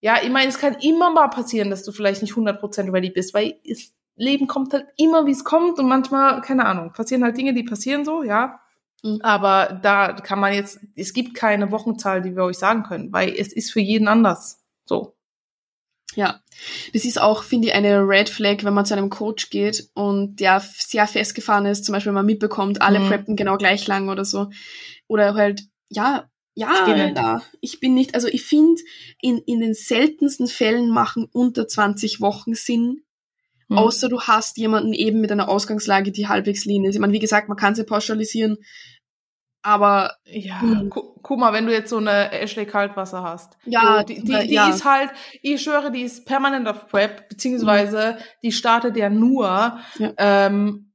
[0.00, 3.34] Ja, ich meine, es kann immer mal passieren, dass du vielleicht nicht 100% ready bist,
[3.34, 7.36] weil das Leben kommt halt immer, wie es kommt und manchmal, keine Ahnung, passieren halt
[7.36, 8.60] Dinge, die passieren so, ja.
[9.02, 9.20] Mhm.
[9.22, 13.34] Aber da kann man jetzt, es gibt keine Wochenzahl, die wir euch sagen können, weil
[13.36, 14.64] es ist für jeden anders.
[14.86, 15.14] So.
[16.14, 16.40] Ja,
[16.94, 20.36] das ist auch, finde ich, eine Red Flag, wenn man zu einem Coach geht und
[20.36, 23.08] der sehr festgefahren ist, zum Beispiel wenn man mitbekommt, alle Mhm.
[23.08, 24.48] preppen genau gleich lang oder so.
[25.08, 27.18] Oder halt, ja, ja, nicht.
[27.18, 28.80] Alter, ich bin nicht, also ich finde,
[29.20, 33.02] in, in den seltensten Fällen machen unter 20 Wochen Sinn,
[33.68, 33.78] Mhm.
[33.78, 36.94] außer du hast jemanden eben mit einer Ausgangslage, die halbwegs lean ist.
[36.94, 38.58] Ich meine, wie gesagt, man kann sie pauschalisieren,
[39.62, 40.90] aber Ja, Mhm.
[40.90, 43.56] gu guck mal, wenn du jetzt so eine Ashley Kaltwasser hast.
[43.64, 44.68] Ja, die, die, die ja.
[44.68, 45.10] ist halt,
[45.42, 49.78] ich schwöre, die ist permanent auf Prep, beziehungsweise die startet ja nur.
[49.98, 50.12] Ja.
[50.18, 50.92] Ähm,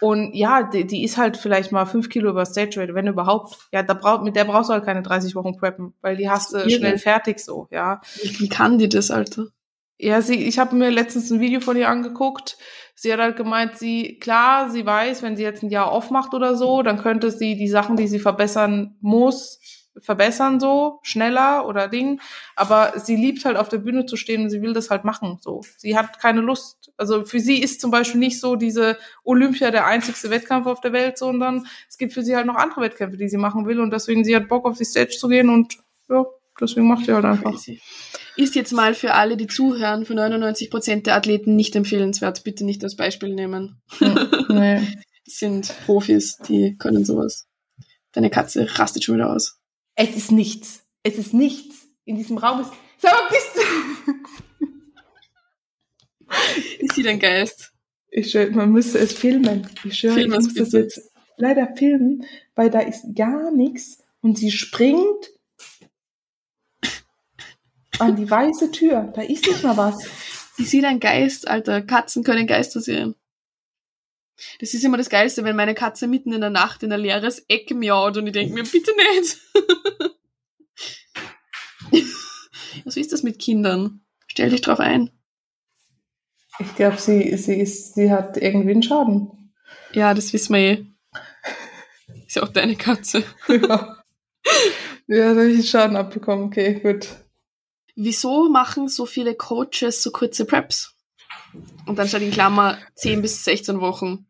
[0.00, 3.58] und ja, die, die ist halt vielleicht mal fünf Kilo über Stage Rate, wenn überhaupt.
[3.70, 6.52] Ja, da brauch, mit der brauchst du halt keine 30 Wochen preppen, weil die hast
[6.52, 6.70] du Irre.
[6.70, 8.00] schnell fertig so, ja.
[8.22, 9.46] wie, wie kann die das, Alter?
[10.02, 12.56] Ja, sie, ich habe mir letztens ein Video von ihr angeguckt.
[12.94, 16.32] Sie hat halt gemeint, sie, klar, sie weiß, wenn sie jetzt ein Jahr off macht
[16.32, 19.58] oder so, dann könnte sie die Sachen, die sie verbessern muss,
[20.00, 22.20] verbessern so, schneller oder Ding,
[22.56, 25.38] aber sie liebt halt auf der Bühne zu stehen und sie will das halt machen
[25.40, 25.62] so.
[25.76, 29.86] Sie hat keine Lust, also für sie ist zum Beispiel nicht so diese Olympia der
[29.86, 33.28] einzigste Wettkampf auf der Welt, sondern es gibt für sie halt noch andere Wettkämpfe, die
[33.28, 35.78] sie machen will und deswegen sie hat Bock auf die Stage zu gehen und
[36.08, 36.24] ja,
[36.60, 37.50] deswegen macht sie halt einfach.
[37.50, 37.80] Crazy.
[38.36, 42.44] Ist jetzt mal für alle, die zuhören, für 99 Prozent der Athleten nicht empfehlenswert.
[42.44, 43.82] Bitte nicht als Beispiel nehmen.
[44.48, 44.80] nee.
[45.24, 47.46] Das sind Profis, die können sowas.
[48.12, 49.58] Deine Katze rastet schon wieder aus.
[49.94, 50.82] Es ist nichts.
[51.02, 51.88] Es ist nichts.
[52.04, 52.70] In diesem Raum ist.
[52.98, 53.60] Sag mal, bist du.
[56.84, 57.72] ist sie dein Geist?
[58.10, 59.68] Ich schwöre, man müsste es filmen.
[59.84, 61.00] Ich schwöre, Film ich muss das jetzt
[61.36, 62.24] leider filmen,
[62.54, 65.30] weil da ist gar nichts und sie springt
[68.00, 69.12] an die weiße Tür.
[69.14, 70.04] Da ist nicht mal was.
[70.56, 71.82] Sie sieht ein Geist, Alter.
[71.82, 73.14] Katzen können Geister sehen.
[74.58, 77.44] Das ist immer das Geilste, wenn meine Katze mitten in der Nacht in ein leeres
[77.48, 79.38] Eck miaut und ich denke mir, bitte nicht.
[82.84, 84.00] ja, so ist das mit Kindern.
[84.26, 85.10] Stell dich drauf ein.
[86.58, 89.52] Ich glaube, sie, sie, sie hat irgendwie einen Schaden.
[89.92, 90.86] Ja, das wissen wir eh.
[92.26, 93.24] Ist ja auch deine Katze.
[93.48, 93.96] ja.
[95.06, 96.46] Ja, da habe ich einen Schaden abbekommen.
[96.46, 97.08] Okay, gut.
[98.02, 100.94] Wieso machen so viele Coaches so kurze Preps?
[101.84, 104.26] Und dann steht in Klammer 10 bis 16 Wochen.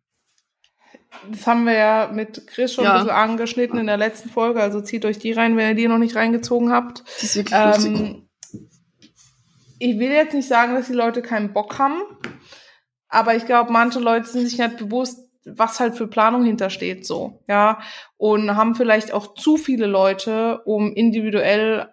[1.30, 2.94] Das haben wir ja mit Chris schon ja.
[2.94, 5.86] ein bisschen angeschnitten in der letzten Folge, also zieht euch die rein, wenn ihr die
[5.86, 7.04] noch nicht reingezogen habt.
[7.06, 8.28] Das ist wirklich ähm,
[9.78, 12.02] ich will jetzt nicht sagen, dass die Leute keinen Bock haben,
[13.08, 17.42] aber ich glaube, manche Leute sind sich nicht bewusst, was halt für Planung hintersteht, so,
[17.48, 17.80] ja,
[18.16, 21.88] und haben vielleicht auch zu viele Leute, um individuell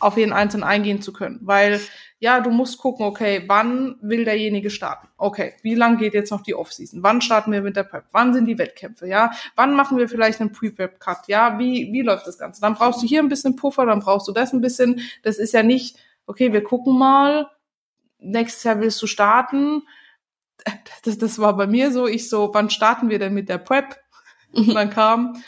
[0.00, 1.80] auf jeden Einzelnen eingehen zu können, weil
[2.24, 5.08] ja, du musst gucken, okay, wann will derjenige starten?
[5.18, 7.02] Okay, wie lang geht jetzt noch die Offseason?
[7.02, 8.04] Wann starten wir mit der Prep?
[8.12, 9.06] Wann sind die Wettkämpfe?
[9.06, 11.28] Ja, wann machen wir vielleicht einen Pre-Prep-Cut?
[11.28, 12.62] Ja, wie, wie läuft das Ganze?
[12.62, 15.02] Dann brauchst du hier ein bisschen Puffer, dann brauchst du das ein bisschen.
[15.22, 17.50] Das ist ja nicht, okay, wir gucken mal,
[18.20, 19.82] nächstes Jahr willst du starten.
[21.02, 23.98] Das, das war bei mir so, ich so, wann starten wir denn mit der Prep?
[24.52, 25.42] Und dann kam,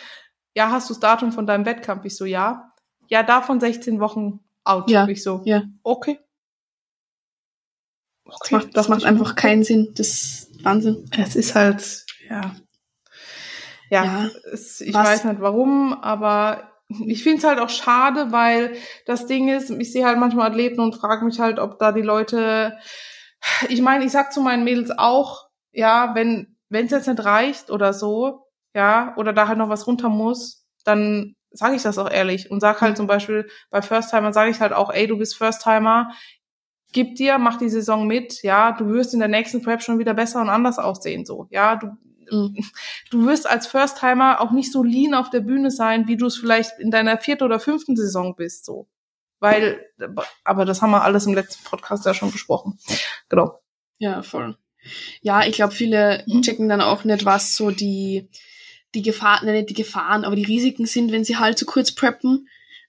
[0.55, 2.05] ja, hast du das Datum von deinem Wettkampf?
[2.05, 2.72] Ich so, ja.
[3.09, 4.90] Ja, davon 16 Wochen out.
[4.90, 5.07] Ja.
[5.09, 5.62] Ich so, ja.
[5.82, 6.18] okay.
[8.24, 9.92] Okay, das macht, das macht einfach keinen Sinn.
[9.94, 11.09] Das ist Wahnsinn.
[11.16, 12.57] Es ist halt, ja.
[13.88, 15.07] Ja, ja es, ich was?
[15.07, 18.76] weiß nicht warum, aber ich finde es halt auch schade, weil
[19.07, 22.02] das Ding ist, ich sehe halt manchmal Athleten und frage mich halt, ob da die
[22.02, 22.76] Leute,
[23.68, 27.70] ich meine, ich sag zu meinen Mädels auch, ja, wenn wenn es jetzt nicht reicht
[27.70, 32.11] oder so, ja, oder da halt noch was runter muss, dann sage ich das auch
[32.11, 32.97] ehrlich und sag halt mhm.
[32.97, 36.11] zum Beispiel bei First Timer sage ich halt auch, ey, du bist First Timer,
[36.92, 40.14] gib dir, mach die Saison mit, ja, du wirst in der nächsten Prep schon wieder
[40.14, 41.88] besser und anders aussehen, so, ja, du,
[42.30, 42.57] mhm.
[43.11, 46.36] du wirst als First-Timer auch nicht so lean auf der Bühne sein, wie du es
[46.36, 48.88] vielleicht in deiner vierten oder fünften Saison bist, so.
[49.38, 49.84] Weil,
[50.44, 52.78] aber das haben wir alles im letzten Podcast ja schon besprochen.
[53.28, 53.61] Genau.
[53.99, 54.57] Ja, voll.
[55.20, 56.40] Ja, ich glaube, viele mhm.
[56.40, 58.30] checken dann auch nicht, was so die,
[58.95, 62.47] die Gefahren, nicht die Gefahren, aber die Risiken sind, wenn sie halt zu kurz preppen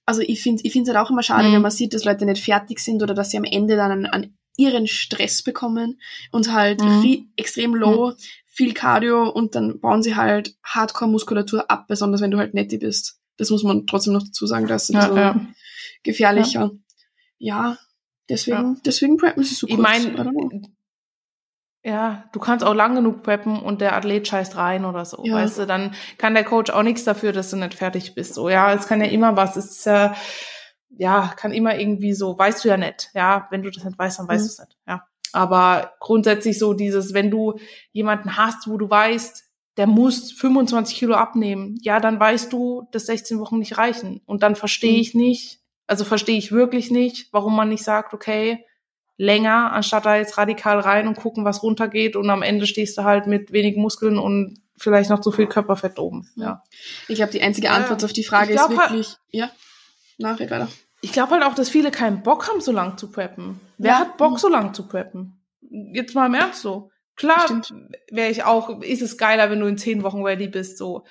[0.08, 1.54] also ich finde ich finde es halt auch immer schade, mhm.
[1.54, 4.06] wenn man sieht, dass Leute nicht fertig sind oder dass sie am Ende dann an,
[4.06, 6.00] an ihren Stress bekommen
[6.32, 7.30] und halt mhm.
[7.36, 8.16] extrem low, mhm.
[8.45, 13.20] viel Cardio und dann bauen sie halt Hardcore-Muskulatur ab, besonders wenn du halt netti bist.
[13.36, 15.45] Das muss man trotzdem noch dazu sagen, das ist ja, so ja.
[16.04, 16.72] gefährlicher.
[17.38, 17.78] Ja, ja
[18.30, 19.78] deswegen, deswegen preppen sie so kurz.
[19.78, 20.62] Ich meine,
[21.88, 25.35] ja, du kannst auch lang genug preppen und der Athlet scheißt rein oder so, ja.
[25.35, 28.33] weißt du, dann kann der Coach auch nichts dafür, dass du nicht fertig bist.
[28.33, 30.13] So, ja, es kann ja immer was, es ist ja,
[30.89, 34.19] ja, kann immer irgendwie so, weißt du ja nicht, ja, wenn du das nicht weißt,
[34.19, 34.47] dann weißt mhm.
[34.47, 35.07] du es nicht, ja.
[35.31, 37.57] Aber grundsätzlich so dieses, wenn du
[37.93, 39.45] jemanden hast, wo du weißt,
[39.77, 44.21] der muss 25 Kilo abnehmen, ja, dann weißt du, dass 16 Wochen nicht reichen.
[44.25, 44.99] Und dann verstehe mhm.
[44.99, 48.65] ich nicht, also verstehe ich wirklich nicht, warum man nicht sagt, okay,
[49.18, 53.03] länger, anstatt da jetzt radikal rein und gucken, was runtergeht und am Ende stehst du
[53.03, 56.30] halt mit wenig Muskeln und vielleicht noch zu viel Körperfett oben.
[56.36, 56.63] Ja.
[57.07, 58.05] Ich glaube, die einzige Antwort ja.
[58.05, 59.49] auf die Frage ist halt wirklich, halt, ja,
[60.18, 60.68] nachher weiter.
[61.01, 63.59] Ich glaube halt auch, dass viele keinen Bock haben, so lang zu preppen.
[63.78, 63.99] Wer ja.
[63.99, 65.39] hat Bock, so lang zu preppen?
[65.61, 66.91] Jetzt mal im Ernst so.
[67.15, 67.63] Klar
[68.11, 71.05] wäre ich auch, ist es geiler, wenn du in zehn Wochen ready bist, so.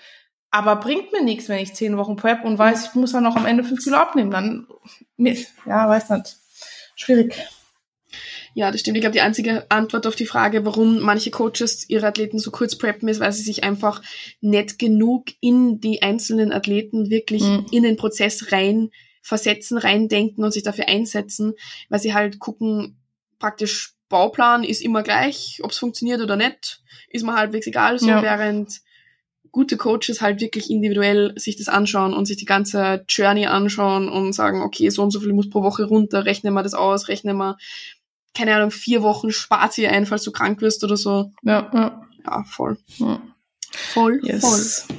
[0.50, 3.36] Aber bringt mir nichts, wenn ich zehn Wochen prep und weiß, ich muss dann noch
[3.36, 4.30] am Ende fünf Kilo abnehmen.
[4.30, 4.68] Dann,
[5.16, 6.36] ja, weiß nicht.
[6.94, 7.36] Schwierig.
[8.56, 8.96] Ja, das stimmt.
[8.96, 12.74] Ich glaube, die einzige Antwort auf die Frage, warum manche Coaches ihre Athleten so kurz
[12.74, 14.00] preppen, ist, weil sie sich einfach
[14.40, 17.66] nicht genug in die einzelnen Athleten wirklich mhm.
[17.70, 18.88] in den Prozess rein
[19.20, 21.52] versetzen, reindenken und sich dafür einsetzen,
[21.90, 22.96] weil sie halt gucken,
[23.38, 28.08] praktisch Bauplan ist immer gleich, ob es funktioniert oder nicht, ist mir halbwegs egal, so
[28.08, 28.22] ja.
[28.22, 28.80] während
[29.56, 34.34] gute Coaches halt wirklich individuell sich das anschauen und sich die ganze Journey anschauen und
[34.34, 37.38] sagen, okay, so und so viel muss pro Woche runter, rechnen wir das aus, rechnen
[37.38, 37.56] wir,
[38.36, 41.32] keine Ahnung, vier Wochen spart sie ein, falls du krank wirst oder so.
[41.42, 42.02] Ja, ja.
[42.24, 42.78] Ja, voll.
[42.98, 43.22] ja.
[43.72, 44.40] Voll, Yes.
[44.40, 44.96] voll.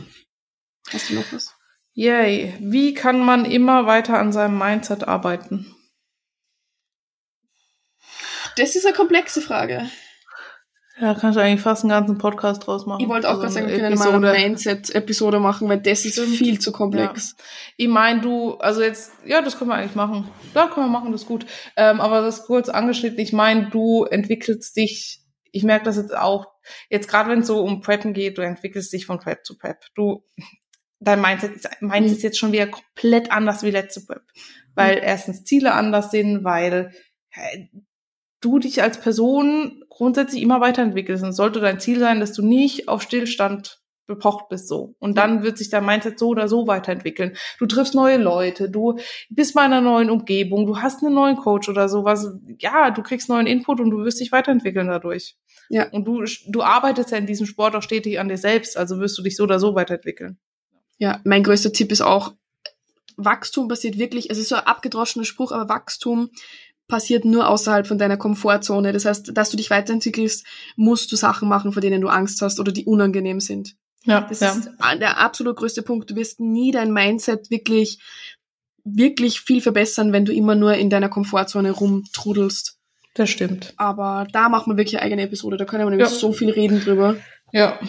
[0.91, 1.53] Hast du noch was?
[1.93, 2.55] Yay.
[2.59, 5.73] Wie kann man immer weiter an seinem Mindset arbeiten?
[8.55, 9.89] Das ist eine komplexe Frage.
[10.99, 13.01] Ja, kannst du eigentlich fast einen ganzen Podcast draus machen.
[13.01, 14.47] Ich wollte auch Also gerade sagen, wir eine können mal eine Episode.
[14.49, 17.35] Mindset-Episode machen, weil das ist viel zu komplex.
[17.75, 20.27] Ich meine, du, also jetzt, ja, das können wir eigentlich machen.
[20.55, 21.45] Ja, können wir machen, das ist gut.
[21.75, 25.21] Ähm, aber das kurz angeschnitten, ich meine, du entwickelst dich,
[25.51, 26.47] ich merke das jetzt auch,
[26.89, 29.77] jetzt gerade wenn es so um Preppen geht, du entwickelst dich von Prep zu Prep.
[29.93, 30.23] Du,
[30.99, 32.13] dein Mindset ist, meins Mhm.
[32.17, 34.23] ist jetzt schon wieder komplett anders wie letzte Prep.
[34.73, 36.91] Weil erstens Ziele anders sind, weil
[38.41, 41.23] du dich als Person grundsätzlich immer weiterentwickelst.
[41.23, 44.95] Und es sollte dein Ziel sein, dass du nicht auf Stillstand bepocht bist so.
[44.99, 47.35] Und dann wird sich dein Mindset so oder so weiterentwickeln.
[47.59, 48.97] Du triffst neue Leute, du
[49.29, 52.27] bist mal in einer neuen Umgebung, du hast einen neuen Coach oder sowas.
[52.59, 55.35] Ja, du kriegst neuen Input und du wirst dich weiterentwickeln dadurch.
[55.69, 55.89] Ja.
[55.91, 59.17] Und du, du arbeitest ja in diesem Sport auch stetig an dir selbst, also wirst
[59.17, 60.37] du dich so oder so weiterentwickeln.
[60.97, 62.33] Ja, mein größter Tipp ist auch,
[63.17, 66.29] Wachstum passiert wirklich, es ist so ein abgedroschener Spruch, aber Wachstum
[66.87, 68.93] passiert nur außerhalb von deiner Komfortzone.
[68.93, 72.59] Das heißt, dass du dich weiterentwickelst, musst du Sachen machen, vor denen du Angst hast
[72.59, 73.75] oder die unangenehm sind.
[74.05, 74.51] Ja, Das ja.
[74.53, 74.69] ist
[75.01, 76.09] der absolut größte Punkt.
[76.09, 77.99] Du wirst nie dein Mindset wirklich,
[78.85, 82.75] wirklich viel verbessern, wenn du immer nur in deiner Komfortzone rumtrudelst.
[83.15, 83.73] das stimmt.
[83.77, 85.57] Aber da macht man wirklich eine eigene Episode.
[85.57, 86.13] Da können wir nämlich Ja.
[86.15, 87.17] so viel reden drüber.
[87.51, 87.79] Ja.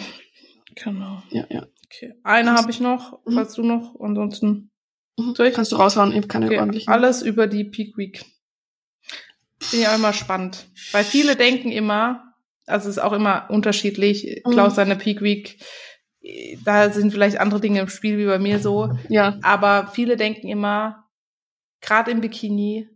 [0.75, 1.21] Genau.
[1.29, 1.67] Ja, ja.
[1.85, 2.15] Okay.
[2.23, 3.33] Eine habe ich noch, Mhm.
[3.33, 4.71] falls du noch, ansonsten
[5.19, 5.35] Mhm.
[5.35, 5.53] Soll ich?
[5.53, 6.91] Kannst du raushauen, ich keine Okay, ordentlichen.
[6.91, 8.23] alles über die Peak Week.
[9.71, 10.65] Ich auch immer spannend.
[10.91, 12.33] Weil viele denken immer,
[12.65, 14.41] also es ist auch immer unterschiedlich.
[14.45, 14.51] Mhm.
[14.51, 15.59] Klaus seine Peak Week,
[16.63, 18.93] da sind vielleicht andere Dinge im Spiel wie bei mir so.
[19.09, 21.05] Ja, Aber viele denken immer,
[21.81, 22.89] gerade im Bikini,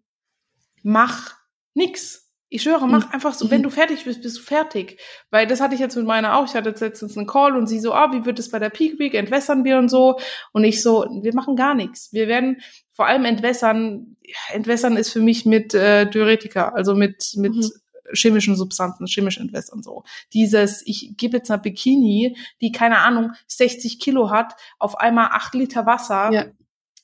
[0.83, 1.35] mach
[1.73, 2.22] nix.
[2.53, 3.51] Ich schwöre, mach einfach so, Mhm.
[3.51, 4.99] wenn du fertig bist, bist du fertig.
[5.31, 6.45] Weil das hatte ich jetzt mit meiner auch.
[6.45, 8.69] Ich hatte jetzt letztens einen Call und sie so, ah, wie wird es bei der
[8.69, 9.13] Peak Week?
[9.15, 10.19] Entwässern wir und so.
[10.51, 12.13] Und ich so, wir machen gar nichts.
[12.13, 14.17] Wir werden vor allem entwässern.
[14.51, 17.71] Entwässern ist für mich mit äh, Diuretika, also mit, mit Mhm.
[18.13, 20.03] chemischen Substanzen, chemisch entwässern so.
[20.33, 25.55] Dieses, ich gebe jetzt einer Bikini, die, keine Ahnung, 60 Kilo hat, auf einmal 8
[25.55, 26.45] Liter Wasser, Ja.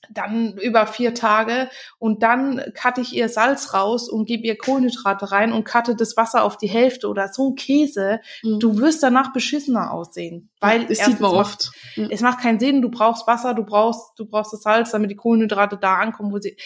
[0.08, 5.30] Dann über vier Tage und dann cutte ich ihr Salz raus und gebe ihr Kohlenhydrate
[5.30, 8.20] rein und cutte das Wasser auf die Hälfte oder so Käse.
[8.42, 8.58] Mhm.
[8.60, 10.50] Du wirst danach beschissener aussehen.
[10.60, 11.70] Weil das sieht man macht- oft.
[11.96, 12.06] Ja.
[12.10, 15.16] es macht keinen Sinn, du brauchst Wasser, du brauchst, du brauchst das Salz, damit die
[15.16, 16.56] Kohlenhydrate da ankommen, wo sie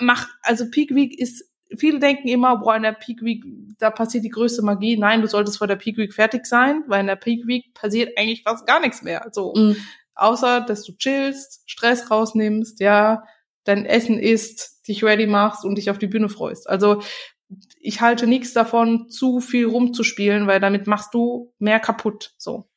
[0.00, 1.44] macht, also Peak Week ist,
[1.76, 3.44] viele denken immer, boah, in der Peak Week,
[3.78, 4.96] da passiert die größte Magie.
[4.96, 8.16] Nein, du solltest vor der Peak Week fertig sein, weil in der Peak Week passiert
[8.16, 9.28] eigentlich fast gar nichts mehr.
[9.32, 9.52] So.
[9.54, 9.76] Mhm.
[10.18, 13.22] Außer, dass du chillst, Stress rausnimmst, ja,
[13.64, 16.68] dein Essen isst, dich ready machst und dich auf die Bühne freust.
[16.68, 17.00] Also,
[17.80, 22.68] ich halte nichts davon, zu viel rumzuspielen, weil damit machst du mehr kaputt, so.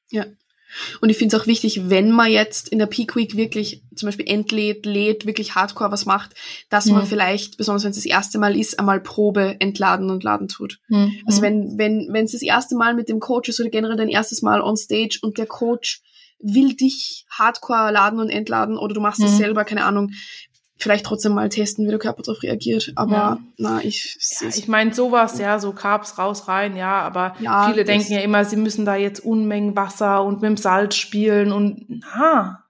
[1.01, 4.07] Und ich finde es auch wichtig, wenn man jetzt in der Peak Week wirklich zum
[4.07, 6.31] Beispiel entlädt, lädt, wirklich hardcore was macht,
[6.69, 7.07] dass man Mhm.
[7.07, 10.79] vielleicht, besonders wenn es das erste Mal ist, einmal Probe entladen und laden tut.
[11.25, 14.07] Also wenn wenn wenn es das erste Mal mit dem Coach ist oder generell dein
[14.07, 16.01] erstes Mal on Stage und der Coach
[16.43, 19.37] will dich hardcore laden und entladen oder du machst es Mhm.
[19.37, 20.11] selber, keine Ahnung,
[20.77, 22.91] vielleicht trotzdem mal testen, wie der Körper darauf reagiert.
[22.95, 23.37] Aber Ja.
[23.57, 27.83] na, ich, Ja, ich meine, sowas, ja, so Carbs raus, rein, ja, aber Ja, viele
[27.83, 31.85] denken ja immer, sie müssen da jetzt Unmengen Wasser und mit dem Salz spielen und
[32.15, 32.63] na,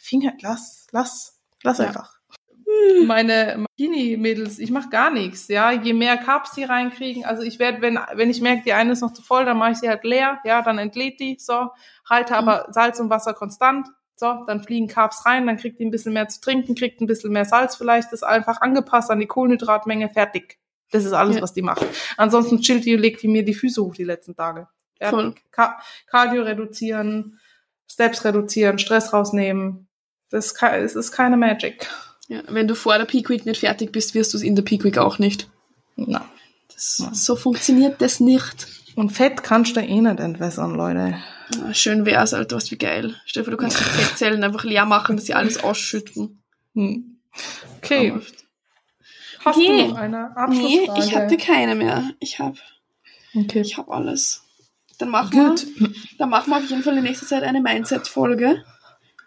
[0.00, 2.14] Finger, lass, lass, lass einfach.
[3.06, 5.70] Meine Bikini-Mädels, ich mache gar nichts, ja.
[5.72, 9.00] Je mehr Carbs die reinkriegen, also ich werde, wenn, wenn ich merke, die eine ist
[9.00, 11.70] noch zu voll, dann mache ich sie halt leer, ja, dann entlädt die, so,
[12.08, 15.90] halte aber Salz und Wasser konstant, so, dann fliegen Carbs rein, dann kriegt die ein
[15.90, 19.26] bisschen mehr zu trinken, kriegt ein bisschen mehr Salz vielleicht, ist einfach angepasst an die
[19.26, 20.58] Kohlenhydratmenge, fertig.
[20.90, 21.42] Das ist alles, Ja.
[21.42, 21.84] was die macht.
[22.18, 24.68] Ansonsten chillt die legt die mir die Füße hoch die letzten Tage.
[24.98, 25.42] Fertig.
[25.50, 27.40] Ka Cardio reduzieren,
[27.90, 29.88] Steps reduzieren, Stress rausnehmen.
[30.30, 31.88] Das ist, es ist keine Magic.
[32.32, 34.62] Ja, wenn du vor der Peak Week nicht fertig bist, wirst du es in der
[34.62, 35.48] Peak Week auch nicht.
[35.96, 36.28] Na.
[36.72, 37.14] Das, Ja.
[37.14, 38.66] So funktioniert das nicht.
[38.94, 41.16] Und Fett kannst du eh nicht entwässern, Leute.
[41.64, 43.14] Ah, Schön wär's, Alter, was wie geil.
[43.32, 46.42] Vor, du kannst die Fettzellen einfach leer machen, dass sie alles ausschütten.
[46.74, 47.18] Hm.
[47.78, 48.10] Okay.
[48.12, 48.22] Aber-
[49.44, 49.66] Hast Okay.
[49.82, 51.04] du noch eine Nee, Abschlussfrage?
[51.04, 52.10] ich hatte keine mehr.
[52.20, 52.54] Ich hab,
[53.34, 53.60] okay.
[53.62, 54.42] ich hab alles.
[54.98, 55.66] Dann machen, Gut.
[55.78, 58.62] wir, dann machen wir auf jeden Fall in nächster Zeit eine Mindset-Folge.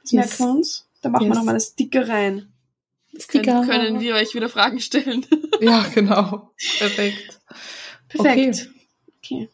[0.04, 0.40] Das Yes.
[0.40, 0.88] merken wir uns.
[1.02, 1.38] Da machen wir Yes.
[1.38, 2.54] nochmal eine Sticker rein.
[3.20, 3.62] Sticker.
[3.62, 5.26] Können, können wir euch wieder Fragen stellen.
[5.62, 6.52] Ja, genau.
[6.80, 7.40] Perfekt.
[8.10, 8.70] Perfekt.
[9.20, 9.50] Okay.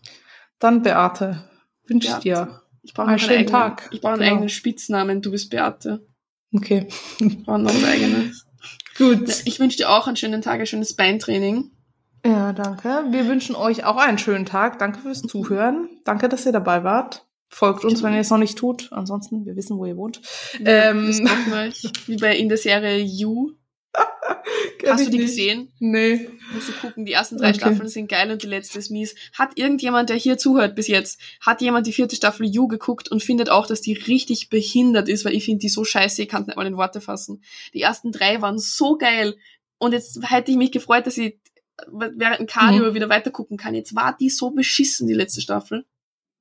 [0.57, 1.47] Dann, Beate,
[1.86, 2.24] wünsche ich Beate.
[2.24, 3.89] dir Ich brauche Einen schönen eigenen, Tag.
[3.91, 4.32] Ich brauche einen Genau.
[4.34, 5.22] eigenen Spitznamen.
[5.22, 6.05] Du bist Beate.
[6.53, 6.88] Okay.
[7.20, 8.47] Ich brauche noch ein eigenes.
[8.97, 9.43] Gut.
[9.45, 11.72] Ich wünsche dir auch einen schönen Tag, ein schönes Beintraining.
[12.26, 13.05] Ja, danke.
[13.12, 14.80] Wir wünschen euch auch einen schönen Tag.
[14.80, 15.88] Danke fürs Zuhören.
[16.03, 17.26] Danke, dass ihr dabei wart.
[17.54, 18.88] Folgt uns, wenn ihr es noch nicht tut.
[18.91, 20.22] Ansonsten, wir wissen, wo ihr wohnt.
[20.64, 21.84] Ähm, wir euch.
[22.08, 23.52] Wie bei in der Serie You.
[24.88, 25.28] Hast du die nicht.
[25.28, 25.72] gesehen?
[25.80, 26.30] Nee.
[26.54, 27.60] Musst du gucken, die ersten drei Okay.
[27.60, 29.16] Staffeln sind geil und die letzte ist mies.
[29.34, 33.22] Hat irgendjemand, der hier zuhört bis jetzt, hat jemand die vierte Staffel You geguckt und
[33.22, 36.41] findet auch, dass die richtig behindert ist, weil ich finde die so scheiße, ich kann
[36.43, 37.43] es nicht mal in Worte fassen.
[37.74, 39.36] Die ersten drei waren so geil
[39.78, 41.38] und jetzt hätte ich mich gefreut, dass ich
[41.91, 42.93] während dem Cardio Mhm.
[42.95, 43.76] wieder weiter gucken kann.
[43.76, 45.86] Jetzt war die so beschissen, die letzte Staffel.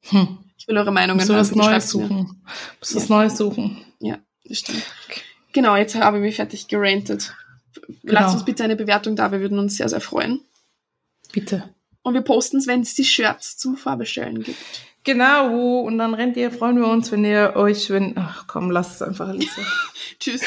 [0.09, 0.39] Hm.
[0.61, 2.43] Ich will eure Meinungen Musst du was Neues suchen.
[2.79, 3.01] Musst Ja.
[3.01, 3.83] was Neues suchen.
[4.45, 4.83] Das stimmt.
[5.53, 7.35] Genau, jetzt habe ich mich fertig gerantet.
[8.03, 8.21] Genau.
[8.21, 10.41] Lasst uns bitte eine Bewertung da, wir würden uns sehr, sehr freuen.
[11.33, 11.73] Bitte.
[12.03, 14.59] Und wir posten es, wenn es die Shirts zum Vorbestellen gibt.
[15.05, 15.81] Genau.
[15.81, 19.03] Und dann rennt ihr, freuen wir uns, wenn ihr euch, wenn, ach komm, lasst es
[19.03, 19.63] einfach, Elisa.
[20.19, 20.43] Tschüss.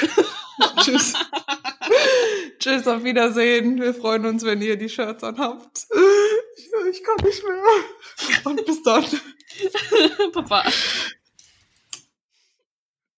[0.81, 1.13] Tschüss.
[2.59, 3.81] Tschüss, auf Wiedersehen.
[3.81, 5.87] Wir freuen uns, wenn ihr die Shirts anhabt.
[6.91, 8.43] Ich, kann nicht mehr.
[8.45, 9.05] Und bis dann.
[10.33, 10.63] Papa.